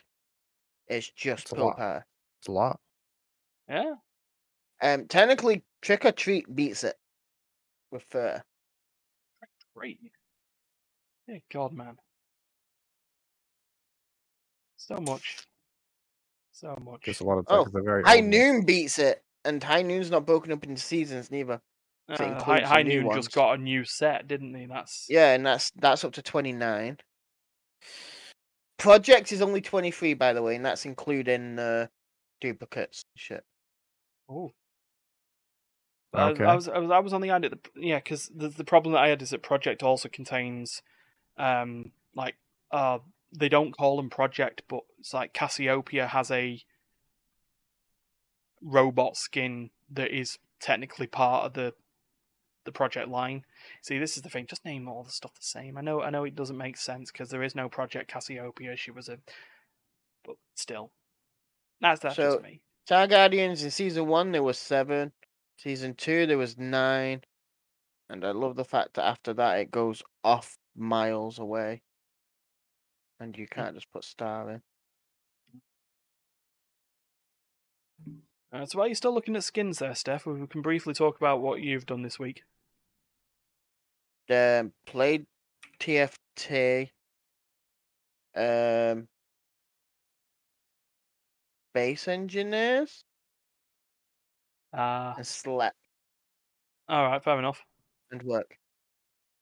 [0.88, 1.73] It's just It's Pool.
[1.73, 2.05] Party.
[2.39, 2.79] It's a lot.
[3.69, 3.95] Yeah,
[4.81, 6.95] Um, technically, Trick or Treat beats it
[7.91, 8.41] with thirty.
[9.75, 9.99] great.
[11.27, 11.97] Yeah, God, man.
[14.77, 15.38] So much,
[16.56, 17.01] so much.
[17.01, 18.26] Just a lot of Oh, very High old.
[18.26, 21.62] Noon beats it, and High Noon's not broken up into seasons neither.
[22.08, 23.26] Uh, High, High Noon ones.
[23.26, 24.66] just got a new set, didn't they?
[24.66, 26.97] That's Yeah, and that's that's up to twenty nine.
[28.78, 31.88] Project is only twenty three, by the way, and that's including uh,
[32.41, 33.03] duplicates.
[33.14, 33.43] and Shit.
[34.30, 34.51] Oh.
[36.14, 36.45] Okay.
[36.45, 38.93] I was I was I was on the idea that yeah, because the the problem
[38.93, 40.82] that I had is that Project also contains,
[41.38, 42.36] um, like
[42.72, 42.99] uh,
[43.38, 46.61] they don't call them Project, but it's like Cassiopeia has a
[48.61, 51.73] robot skin that is technically part of the
[52.65, 53.43] the project line.
[53.83, 54.47] See, this is the thing.
[54.47, 55.77] Just name all the stuff the same.
[55.77, 58.75] I know I know it doesn't make sense because there is no Project Cassiopeia.
[58.75, 59.19] She was a,
[60.23, 60.91] but still,
[61.81, 62.61] that's that's So- just me.
[62.86, 65.11] Star Guardians in season one there was seven,
[65.57, 67.21] season two there was nine,
[68.09, 71.81] and I love the fact that after that it goes off miles away,
[73.20, 74.61] and you can't just put star in.
[78.53, 81.41] Uh, so while you're still looking at skins there, Steph, we can briefly talk about
[81.41, 82.43] what you've done this week.
[84.30, 85.26] Um, played
[85.80, 86.89] TFT.
[88.36, 89.07] Um,
[91.74, 93.03] base engineers
[94.74, 95.78] Ah, and slept
[96.88, 97.63] all right, fair enough.
[98.11, 98.57] and work.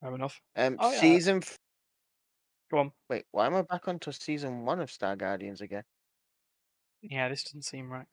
[0.02, 0.40] Fair enough.
[0.56, 1.00] Um, Oh, yeah.
[1.00, 1.42] season.
[2.72, 2.92] Go on.
[3.10, 5.84] Wait, why am I back onto season one of Star Guardians again?
[7.02, 8.08] Yeah, this doesn't seem right.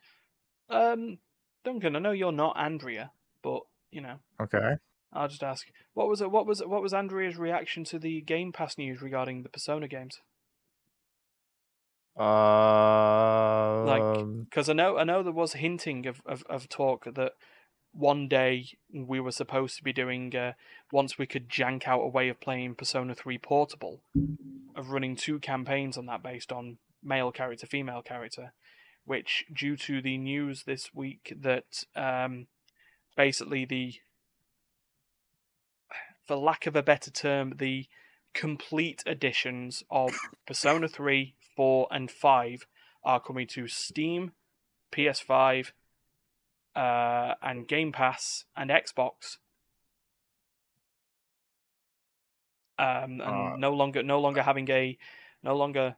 [0.69, 1.19] Um,
[1.65, 4.77] Duncan, I know you're not Andrea, but you know, Okay.
[5.13, 6.31] I'll just ask, what was it?
[6.31, 10.21] What was what was Andrea's reaction to the Game Pass news regarding the Persona games?
[12.17, 17.33] Um, Because I know I know there was hinting of, of, of talk that
[17.93, 20.53] one day we were supposed to be doing uh,
[20.93, 24.01] once we could jank out a way of playing Persona 3 Portable,
[24.77, 28.53] of running two campaigns on that based on male character, female character,
[29.05, 32.47] which due to the news this week that um,
[33.17, 33.95] basically the
[36.27, 37.87] for lack of a better term, the
[38.35, 40.13] complete editions of
[40.47, 42.67] Persona 3, 4, and 5
[43.03, 44.31] are coming to Steam,
[44.93, 45.73] PS5,
[46.77, 49.39] uh, and Game Pass and Xbox.
[52.79, 53.57] Um, and Uh.
[53.57, 54.97] no longer, no longer having a,
[55.43, 55.97] no longer,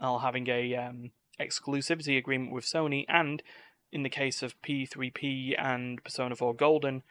[0.00, 3.42] uh, having a um, exclusivity agreement with Sony, and
[3.92, 7.02] in the case of P3P and Persona 4 Golden,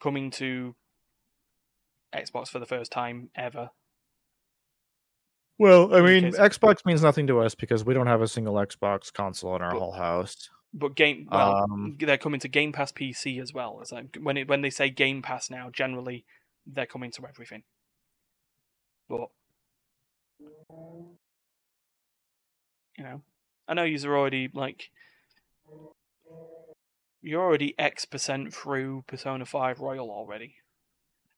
[0.00, 0.74] coming to
[2.12, 3.70] Xbox for the first time ever.
[5.58, 9.12] well, I mean, Xbox means nothing to us because we don't have a single Xbox
[9.12, 10.50] console in our But- whole house.
[10.76, 13.78] But game well, Um, they're coming to Game Pass PC as well.
[13.80, 16.24] It's like when it when they say Game Pass now, generally
[16.66, 17.62] they're coming to everything.
[19.08, 19.28] But
[22.98, 23.22] you know,
[23.68, 24.90] I know you're already like
[27.22, 30.56] you're already X percent through Persona Five Royal already.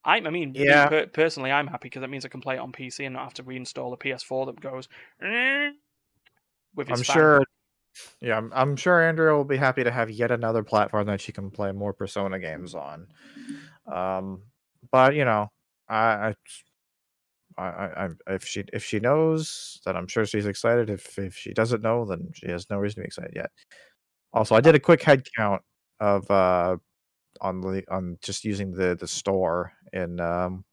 [0.03, 0.89] I, I mean, Yeah.
[0.89, 3.25] per- personally, I'm happy because that means I can play it on PC and not
[3.25, 4.89] have to reinstall a PS4 that goes.
[5.21, 5.73] "Eh,"
[6.75, 7.03] With I'm fan.
[7.03, 7.43] sure.
[8.21, 11.33] Yeah, I'm, I'm sure Andrea will be happy to have yet another platform that she
[11.33, 13.07] can play more Persona games on.
[13.91, 14.43] Um,
[14.91, 15.51] but you know,
[15.89, 16.35] I,
[17.59, 20.91] I, I, I, if she if she knows, then I'm sure she's excited.
[20.91, 23.51] If if she doesn't know, then she has no reason to be excited yet.
[24.33, 25.63] Also, I did a quick head count
[26.01, 26.77] of uh
[27.41, 30.65] on the on just using the the store in um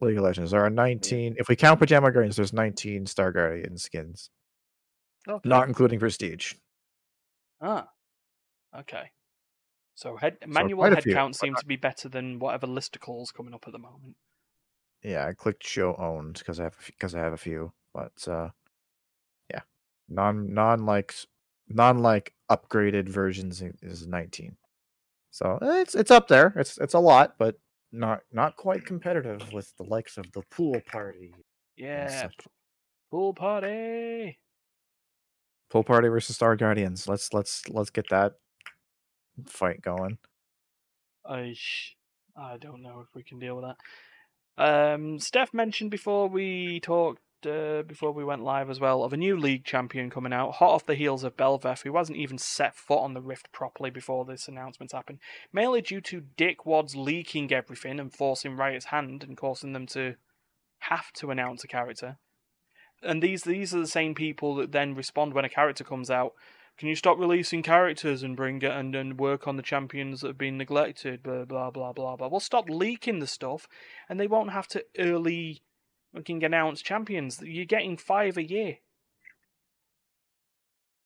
[0.00, 0.50] League of Legends.
[0.50, 1.36] There are 19.
[1.38, 4.30] If we count Pajama Guardians, there's 19 Star Guardian skins,
[5.28, 5.48] Okay.
[5.48, 6.54] not including Prestige.
[7.60, 7.88] Ah,
[8.76, 9.10] okay.
[9.94, 12.66] So head manual quite a head few, count seems not- to be better than whatever
[12.66, 14.16] listicles coming up at the moment.
[15.02, 18.50] Yeah, I clicked show owned because I have because I have a few, but uh,
[19.50, 19.62] yeah,
[20.08, 21.14] non non like
[21.68, 24.56] non like upgraded versions is 19.
[25.30, 26.52] So it's it's up there.
[26.56, 27.58] It's it's a lot, but
[27.92, 31.34] not not quite competitive with the likes of the pool party.
[31.76, 32.28] Yeah,
[33.10, 34.38] pool party.
[35.70, 37.06] Pool party versus Star Guardians.
[37.06, 38.34] Let's let's let's get that
[39.46, 40.18] fight going.
[41.24, 41.54] I
[42.36, 43.76] I don't know if we can deal with that.
[44.58, 49.16] Um, Steph mentioned before we talked, uh, before we went live as well, of a
[49.16, 52.76] new league champion coming out, hot off the heels of Bel'Veth, who hasn't even set
[52.76, 55.18] foot on the Rift properly before this announcement happened,
[55.52, 60.16] mainly due to Dick Wads leaking everything and forcing Riot's hand and causing them to
[60.80, 62.18] have to announce a character.
[63.02, 66.34] And these these are the same people that then respond when a character comes out.
[66.76, 70.28] Can you stop releasing characters and bring it and, and work on the champions that
[70.28, 71.22] have been neglected?
[71.22, 72.28] Blah blah blah blah blah.
[72.28, 73.68] Well, stop leaking the stuff,
[74.08, 75.62] and they won't have to early
[76.14, 77.40] fucking announce champions.
[77.42, 78.78] You're getting five a year.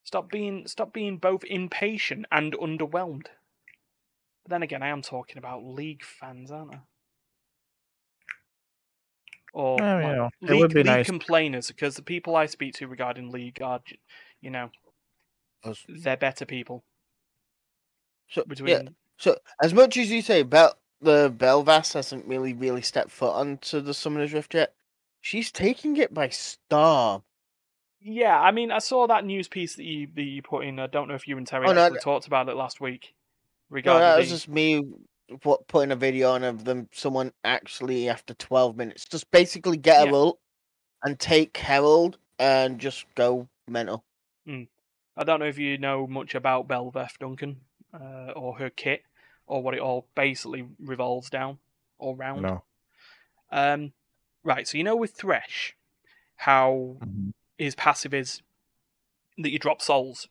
[0.04, 3.26] Stop being stop being both impatient and underwhelmed.
[4.44, 6.78] But then again, I am talking about league fans, aren't I?
[9.54, 12.34] Or Oh, you like, know, it league, would be league nice- complainers, because the people
[12.34, 13.80] I speak to regarding league are,
[14.40, 14.70] you know,
[15.62, 15.84] Us.
[15.88, 16.82] they're better people.
[18.28, 18.82] So Between yeah,
[19.16, 23.80] so as much as you say Bel the Belvas hasn't really really stepped foot onto
[23.80, 24.74] the Summoner's Rift yet,
[25.20, 27.22] she's taking it by storm.
[28.00, 30.80] Yeah, I mean, I saw that news piece that you that you put in.
[30.80, 33.14] I don't know if you and Terry Oh, no, actually talked about it last week.
[33.70, 34.82] No, Regarding that was the- just me
[35.40, 36.88] put, putting a video on of them.
[36.92, 40.12] Someone actually after twelve minutes just basically get a Yeah.
[40.12, 40.38] ult
[41.02, 44.04] and take Herald and just go mental.
[45.16, 47.60] I don't know if you know much about Bel'Veth Duncan
[47.92, 49.02] uh, or her kit
[49.46, 51.58] or what it all basically revolves down
[51.98, 52.42] or round.
[52.42, 52.64] No.
[53.52, 53.92] Um,
[54.42, 54.66] right.
[54.66, 55.76] So you know with Thresh,
[56.36, 57.32] how Mhm.
[57.58, 58.42] his passive is
[59.38, 60.28] that you drop souls,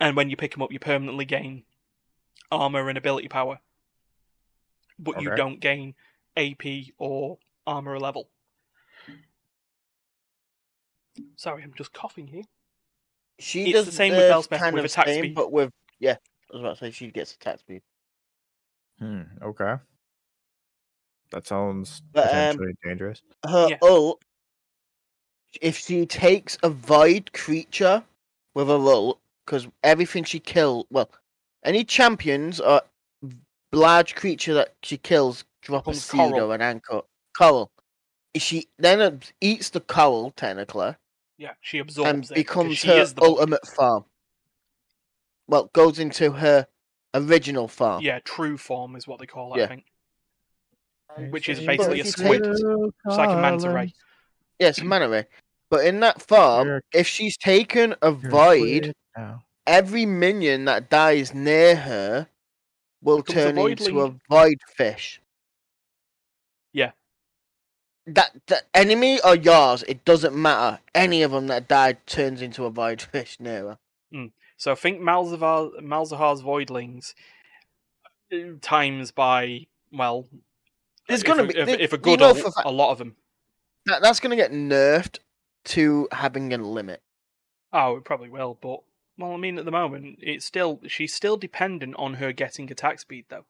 [0.00, 1.64] and when you pick them up, you permanently gain
[2.50, 3.60] armor and ability power,
[4.98, 5.94] but you don't gain
[6.36, 8.28] AP or armor level.
[11.36, 12.44] Sorry, I'm just coughing here.
[13.38, 15.34] She It's does the same with Elspeth kind with of attack same, speed.
[15.34, 16.16] but with yeah.
[16.52, 17.82] I was about to say she gets attack speed.
[18.98, 19.76] Hmm, okay.
[21.30, 23.22] That sounds But, um, potentially dangerous.
[23.46, 23.78] her Yeah.
[23.82, 24.22] ult,
[25.60, 28.04] if she takes a void creature
[28.54, 31.10] with a ult, because everything she kills, well,
[31.62, 32.82] any champions or
[33.72, 36.50] large creature that she kills drop a seed coral.
[36.50, 37.02] or an anchor.
[37.36, 37.70] Coral.
[38.36, 40.94] She then eats the coral, technically,
[41.36, 44.04] Yeah, she absorbs and it because becomes her is the ultimate farm.
[45.48, 46.66] Well, goes into her
[47.14, 48.02] original farm.
[48.02, 49.56] Yeah, true form is what they call it.
[49.56, 49.66] I Yeah.
[49.68, 49.84] think.
[51.32, 52.46] Which is basically a squid.
[52.46, 52.62] It's
[53.04, 53.92] like a manta ray.
[54.60, 55.26] Yes, mana ray.
[55.68, 59.44] But in that farm, if she's taken a You're void, squid now.
[59.70, 62.28] Every minion that dies near her
[63.02, 64.20] will Becomes a turn into a voidling.
[64.28, 65.20] void fish.
[66.72, 66.90] Yeah.
[68.06, 70.80] That the enemy or yours, it doesn't matter.
[70.94, 73.76] Any of them that died turns into a void fish near
[74.12, 74.28] her.
[74.56, 77.14] So think Malzahar, Malzahar's voidlings
[78.32, 80.26] uh, times by well.
[81.08, 82.66] There's if gonna a, be- if, there- if a you good know for a fact-
[82.66, 83.16] a lot of them.
[83.86, 85.18] That that's gonna get nerfed
[85.66, 87.00] to having a limit.
[87.72, 88.80] Oh, it probably will, but
[89.20, 93.00] well, I mean, at the moment, it's still she's still dependent on her getting attack
[93.00, 93.44] speed though,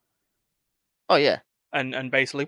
[1.11, 1.41] Oh yeah,
[1.73, 2.47] and and basically,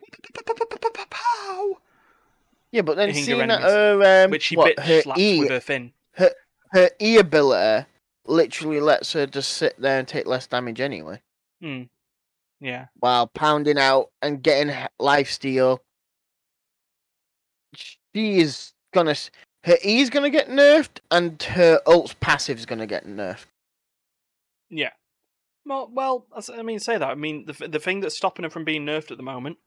[2.71, 2.83] yeah.
[2.83, 5.93] But then seeing that her um, which she what, her slaps E with her fin.
[6.13, 7.87] her E ability
[8.25, 11.21] literally lets her just sit there and take less damage anyway.
[11.61, 11.83] Hmm.
[12.61, 15.83] Yeah, while pounding out and getting life steal.
[17.75, 19.17] She is gonna.
[19.65, 23.47] Her E's gonna get nerfed, and her ult's passive's gonna get nerfed.
[24.69, 24.91] Yeah.
[25.65, 27.09] Well, well, I mean, say that.
[27.09, 29.59] I mean, the the thing that's stopping her from being nerfed at the moment,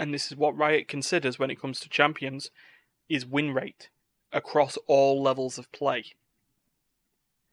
[0.00, 2.50] and this is what Riot considers when it comes to champions,
[3.08, 3.90] is win rate
[4.32, 6.06] across all levels of play.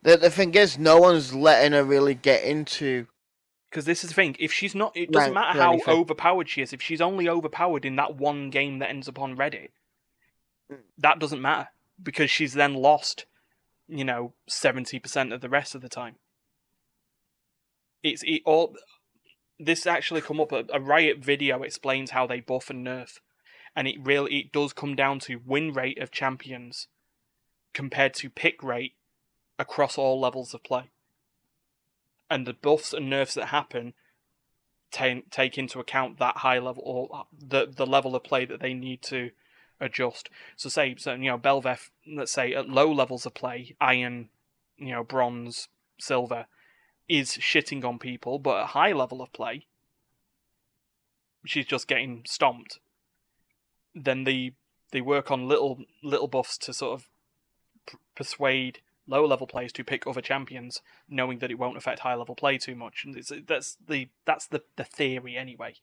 [0.01, 3.05] The the thing is, no one's letting her really get into.
[3.69, 5.93] Because this is the thing: if she's not, it doesn't Ranked matter how anything.
[5.93, 6.73] overpowered she is.
[6.73, 9.69] If she's only overpowered in that one game that ends up on Reddit.
[10.97, 11.70] That doesn't matter
[12.01, 13.26] because she's then lost,
[13.88, 16.16] you know, seventy percent of the rest of the time.
[18.03, 18.76] It's it all.
[19.59, 20.51] This actually come up.
[20.51, 23.20] A, a Riot video explains how they buff and nerf,
[23.76, 26.88] and it really it does come down to win rate of champions
[27.74, 28.93] compared to pick rate
[29.57, 30.91] across all levels of play
[32.30, 33.93] and the buffs and nerfs that happen
[34.91, 38.59] take take into account that high level or uh, the the level of play that
[38.59, 39.32] they need to
[39.80, 40.30] adjust.
[40.55, 44.30] So say so you know Bel'Veth, let's say at low levels of play, iron,
[44.78, 45.67] you know bronze,
[45.99, 46.47] silver,
[47.07, 49.65] is shitting on people, but at high level of play,
[51.45, 52.80] she's just getting stomped.
[53.93, 54.53] Then they
[54.91, 57.07] they work on little little buffs to sort of
[57.88, 62.15] p- persuade low level players to pick other champions, knowing that it won't affect high
[62.15, 63.05] level play too much.
[63.05, 63.15] And
[63.47, 65.76] that's the that's the, the theory anyway.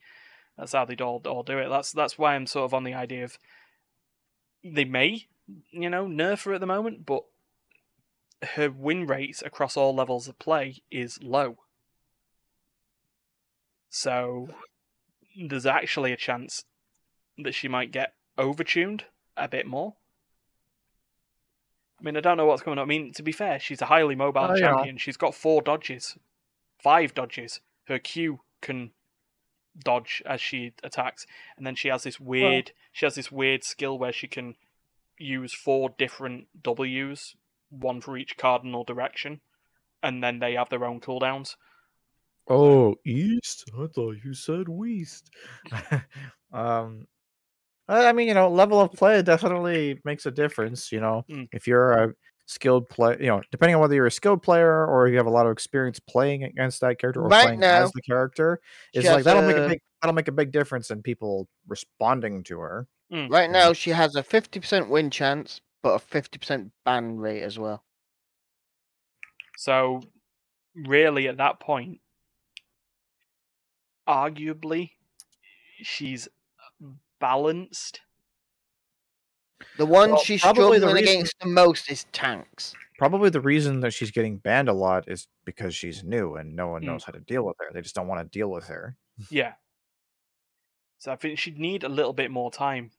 [0.57, 1.69] That's how they'd all, all do it.
[1.69, 3.37] That's that's why I'm sort of on the idea of
[4.63, 5.27] they may,
[5.71, 7.23] you know, nerf her at the moment, but
[8.55, 11.57] her win rate across all levels of play is low.
[13.89, 14.49] So
[15.47, 16.63] there's actually a chance
[17.37, 19.01] that she might get overtuned
[19.37, 19.95] a bit more.
[21.99, 22.83] I mean, I don't know what's coming on.
[22.83, 24.75] I mean, to be fair, she's a highly mobile Oh, yeah.
[24.75, 24.97] champion.
[24.97, 26.17] She's got four dodges,
[26.81, 27.61] five dodges.
[27.85, 28.91] Her Q can
[29.77, 31.25] dodge as she attacks,
[31.57, 32.71] and then she has this weird.
[32.91, 34.55] she has this weird skill where she can
[35.17, 37.35] use four different Ws,
[37.69, 39.41] one for each cardinal direction,
[40.01, 41.55] and then they have their own cooldowns.
[42.49, 43.63] Oh, east?
[43.79, 45.29] I thought you said west.
[46.51, 47.07] um,
[47.87, 50.91] I I mean, you know, level of play definitely makes a difference.
[50.91, 51.47] You know, Mm.
[51.51, 52.13] if you're a
[52.45, 55.31] skilled player, you know, depending on whether you're a skilled player or you have a
[55.31, 58.59] lot of experience playing against that character or Right playing now, as the character,
[58.93, 61.47] she it's like that'll make a a- big that'll make a big difference in people
[61.67, 62.87] responding to her.
[63.11, 63.29] Mm.
[63.29, 67.43] Right now, she has a fifty percent win chance, but a fifty percent ban rate
[67.43, 67.83] as well.
[69.57, 70.01] So,
[70.75, 71.99] really, at that point,
[74.07, 74.91] arguably,
[75.81, 76.27] she's
[77.19, 78.01] balanced.
[79.77, 82.73] The one Well, she's probably the struggling reason- against the most is tanks.
[82.97, 86.67] Probably the reason that she's getting banned a lot is because she's new and no
[86.69, 86.85] one Mm.
[86.85, 87.71] knows how to deal with her.
[87.73, 88.95] They just don't want to deal with her.
[89.29, 89.53] Yeah.
[90.99, 92.91] So I think she'd need a little bit more time.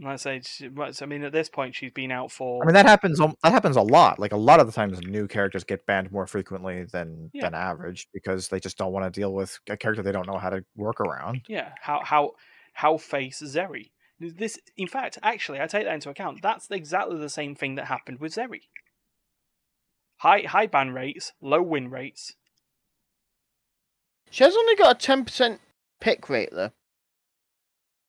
[0.00, 2.62] Like I say, she, well, I mean, at this point, she's been out for.
[2.62, 3.20] I mean that happens.
[3.20, 4.18] al- That happens a lot.
[4.18, 7.42] Like a lot of the times, new characters get banned more frequently than Yeah.
[7.44, 10.38] than average because they just don't want to deal with a character they don't know
[10.38, 11.42] how to work around.
[11.46, 12.32] Yeah, how how
[12.72, 13.90] how face Zeri.
[14.22, 16.42] This, in fact, actually, I take that into account.
[16.42, 18.62] That's exactly the same thing that happened with Zeri.
[20.18, 22.34] High high ban rates, low win rates.
[24.30, 25.60] She has only got a ten percent
[26.00, 26.70] pick rate though.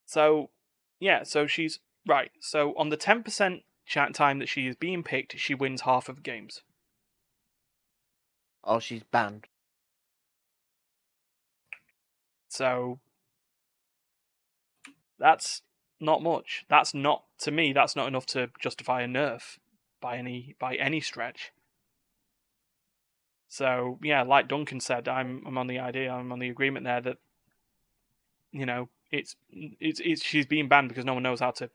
[0.05, 0.51] So,
[0.99, 2.31] yeah, so she's right.
[2.39, 6.07] So on the ten percent chat time that she is being picked, she wins half
[6.07, 6.61] of the games.
[8.63, 9.47] Oh, she's banned.
[12.47, 12.99] So
[15.17, 15.63] that's
[16.03, 16.65] not much.
[16.69, 17.73] That's not to me.
[17.73, 19.57] That's not enough to justify a nerf
[20.01, 21.51] by any by any stretch.
[23.47, 26.11] So yeah, like Duncan said, I'm I'm on the idea.
[26.11, 27.17] I'm on the agreement there that
[28.51, 31.69] you know it's it's it's she's being banned because no one knows how to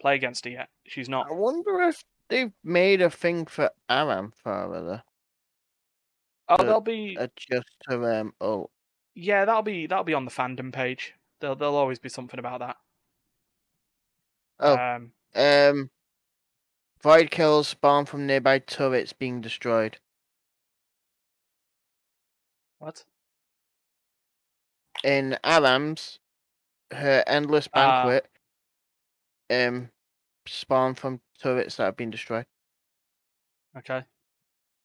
[0.00, 0.68] play against her yet.
[0.86, 1.26] She's not.
[1.28, 5.00] I wonder if they've made a thing for Aram though.
[6.50, 8.70] Oh, there'll be Adjust her um oh
[9.14, 11.14] yeah, that'll be that'll be on the fandom page.
[11.40, 12.76] There'll there'll always be something about that.
[14.60, 15.90] Oh Um, um
[17.02, 19.98] Void kills spawn from nearby turrets being destroyed.
[22.78, 23.04] what?
[25.04, 26.18] In Aram's
[26.92, 28.02] her endless Ah.
[28.02, 28.30] banquet
[29.50, 29.90] um
[30.46, 32.46] spawn from turrets that have been destroyed.
[33.76, 34.04] Okay.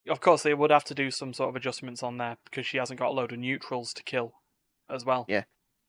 [0.08, 2.78] Of course, they would have to do some sort of adjustments on there because she
[2.78, 4.34] hasn't got a load of neutrals to kill
[4.90, 5.26] as well.
[5.28, 5.46] Yeah.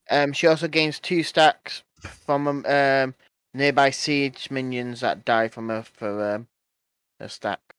[0.09, 1.83] Um she also gains two stacks
[2.25, 3.15] from um
[3.55, 6.47] nearby siege minions that die from her for um
[7.19, 7.75] a stack.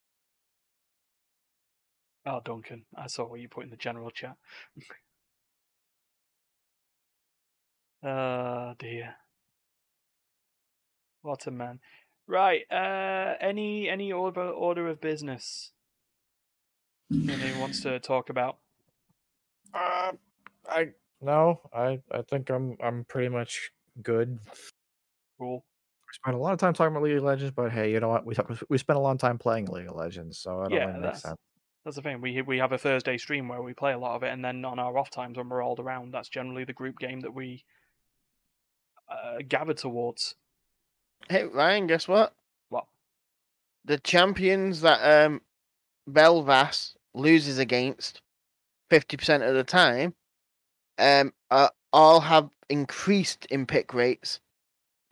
[2.24, 4.36] Oh, Duncan, I saw what you put in the general chat.
[8.02, 9.16] oh dear.
[11.22, 11.80] What a man.
[12.26, 12.62] Right.
[12.70, 15.72] Uh, any any order order of business
[17.12, 18.58] anyone wants to talk about?
[19.74, 20.12] Uh,
[20.68, 20.88] I
[21.20, 23.70] no, I I think I'm I'm pretty much
[24.02, 24.38] good.
[25.38, 25.64] Cool.
[26.06, 28.08] We spent a lot of time talking about League of Legends, but hey, you know
[28.08, 28.24] what?
[28.24, 28.34] We
[28.68, 31.36] we spent a long time playing League of Legends, so Yeah, that's- sense.
[31.84, 32.20] That's the thing.
[32.20, 34.64] We we have a Thursday stream where we play a lot of it, and then
[34.64, 37.64] on our off times when we're all around, that's generally the group game that we
[39.08, 40.34] uh, gather towards.
[41.28, 42.34] Hey Ryan, guess what?
[42.70, 42.86] What?
[43.84, 45.42] The champions that um
[46.10, 48.20] Bel'Veth loses against
[48.90, 50.14] fifty percent of the time,
[50.98, 54.40] um, are, all have increased in pick rates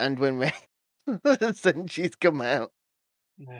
[0.04, 2.72] and when rates since she's come out.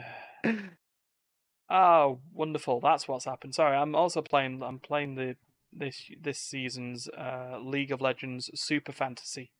[1.67, 2.79] Oh, wonderful!
[2.79, 3.55] That's what's happened.
[3.55, 4.61] Sorry, I'm also playing.
[4.61, 5.35] I'm playing the
[5.73, 9.51] this this season's uh, League of Legends Super Fantasy,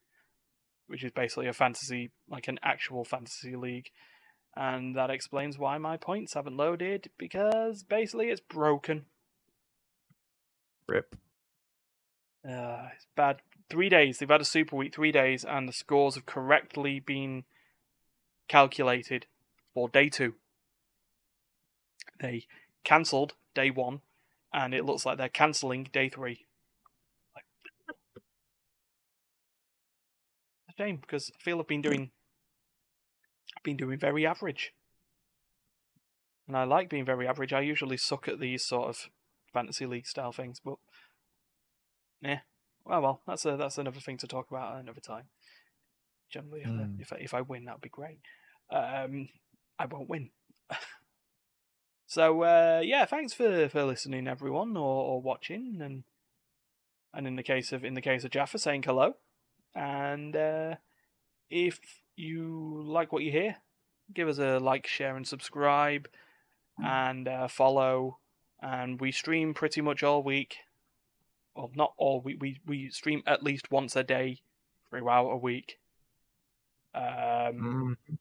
[0.85, 3.89] which is basically a fantasy, like an actual fantasy league,
[4.55, 9.05] and that explains why my points haven't loaded because basically it's broken.
[10.87, 11.15] Rip.
[12.47, 13.37] Uh, it's bad.
[13.69, 14.19] Three days.
[14.19, 14.93] They've had a super week.
[14.93, 17.45] Three days, and the scores have correctly been
[18.47, 19.25] calculated
[19.73, 20.35] for day two.
[22.19, 22.45] They
[22.83, 24.01] cancelled day one,
[24.53, 26.45] and it looks like they're cancelling day three.
[30.69, 32.11] A shame because I feel I've been doing,
[33.57, 34.73] I've been doing very average,
[36.47, 37.51] and I like being very average.
[37.51, 39.09] I usually suck at these sort of
[39.51, 40.75] fantasy league style things, but
[42.21, 42.41] yeah.
[42.85, 45.25] Well, well, that's a that's another thing to talk about another time.
[46.31, 47.01] Generally, if, I- Mm.
[47.01, 48.19] if I, if I win, that'd be great.
[48.71, 49.29] Um,
[49.79, 50.29] I won't win.
[52.07, 56.03] so uh, yeah, thanks for, for listening, everyone, or, or watching, and
[57.13, 59.13] and in the case of in the case of Jaffa, saying hello.
[59.75, 60.75] And uh,
[61.49, 61.79] if
[62.15, 63.57] you like what you hear,
[64.13, 66.07] give us a like, share, and subscribe,
[66.83, 68.19] and uh, follow.
[68.61, 70.55] And we stream pretty much all week
[71.55, 74.39] well, not all we we we stream at least once a day
[74.89, 75.79] throughout a week.
[76.93, 78.17] Um, Mm,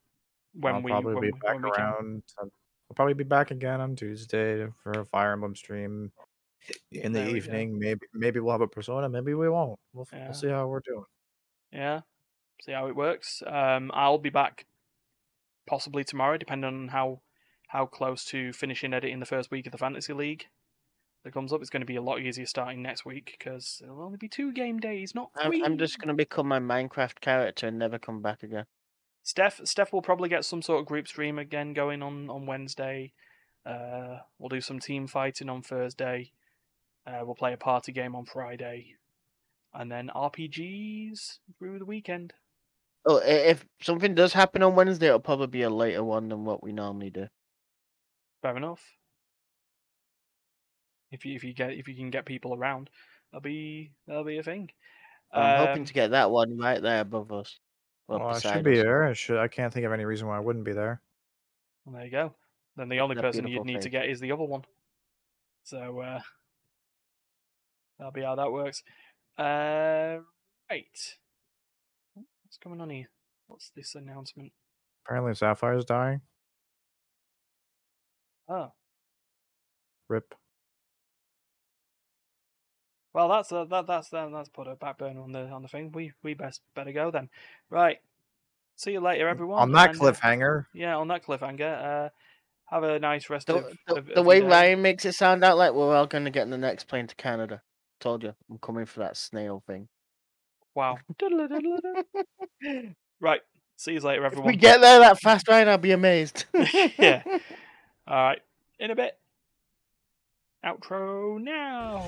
[0.54, 1.82] when I'll we probably when, be we- back when we can.
[1.84, 2.22] around.
[2.40, 6.12] I'll probably be back again on Tuesday for a Fire Emblem stream
[6.92, 7.78] in the There evening.
[7.78, 9.08] Maybe maybe we'll have a Persona.
[9.08, 9.78] Maybe we won't.
[9.92, 10.24] We'll, Yeah.
[10.24, 11.04] we'll see how we're doing.
[11.72, 12.02] Yeah,
[12.62, 13.42] see how it works.
[13.46, 14.66] Um, I'll be back
[15.66, 17.20] possibly tomorrow, depending on how
[17.68, 20.46] how close to finishing editing the first week of the fantasy league
[21.24, 21.60] that comes up.
[21.60, 24.52] It's going to be a lot easier starting next week because it'll only be two
[24.52, 28.22] game days, not I'm, 3 I'm just gonna become my Minecraft character and never come
[28.22, 28.66] back again.
[29.22, 33.12] Steph Steph will probably get some sort of group stream again going on on Wednesday.
[33.64, 36.30] Uh, we'll do some team fighting on Thursday.
[37.06, 38.96] Uh, we'll play a party game on Friday,
[39.72, 42.34] and then RPGs through the weekend.
[43.06, 46.62] Oh, if something does happen on Wednesday, it'll probably be a later one than what
[46.62, 47.28] we normally do.
[48.42, 48.82] Fair enough.
[51.14, 52.90] If you if you get if you can get people around,
[53.30, 54.70] that'll be that'll be a thing.
[55.32, 57.58] I'm Um, hoping to get that one right there above us.
[58.06, 59.04] Well, Well, I beside should be there.
[59.04, 59.38] I should.
[59.38, 61.00] I can't think of any reason why I wouldn't be there.
[61.84, 62.34] well, there you go.
[62.76, 64.64] Then the only person you'd beautiful need to get is the other one.
[65.62, 66.20] So uh,
[67.98, 68.82] that'll be how that works.
[69.38, 70.18] Uh,
[70.70, 71.16] right.
[72.14, 73.08] What's going on here?
[73.46, 74.52] What's this announcement?
[75.06, 76.20] Apparently, Sapphire's dying.
[78.48, 78.72] Oh,
[80.08, 80.34] Rip.
[83.14, 85.68] Well, that's uh, that that's that, that's put a back burner on the on the
[85.68, 85.92] thing.
[85.92, 87.30] We we best better go then.
[87.70, 87.98] Right.
[88.76, 89.60] See you later, everyone.
[89.62, 92.06] On that and, uh, cliffhanger, yeah, on that cliffhanger.
[92.06, 92.08] Uh,
[92.66, 94.46] have a nice rest The, of the, of- the of way day.
[94.46, 97.06] Ryan makes it sound out like we're all going to get in the next plane
[97.06, 97.62] to Canada.
[98.00, 99.88] Told you, I'm coming for that snail thing.
[100.74, 100.98] Wow.
[103.20, 103.40] right.
[103.76, 104.52] See you later, If everyone.
[104.52, 106.46] we get there that fast, Ryan, I'll be amazed.
[106.98, 107.22] Yeah.
[108.08, 108.40] All right.
[108.80, 109.16] In a bit.
[110.64, 112.06] Outro now.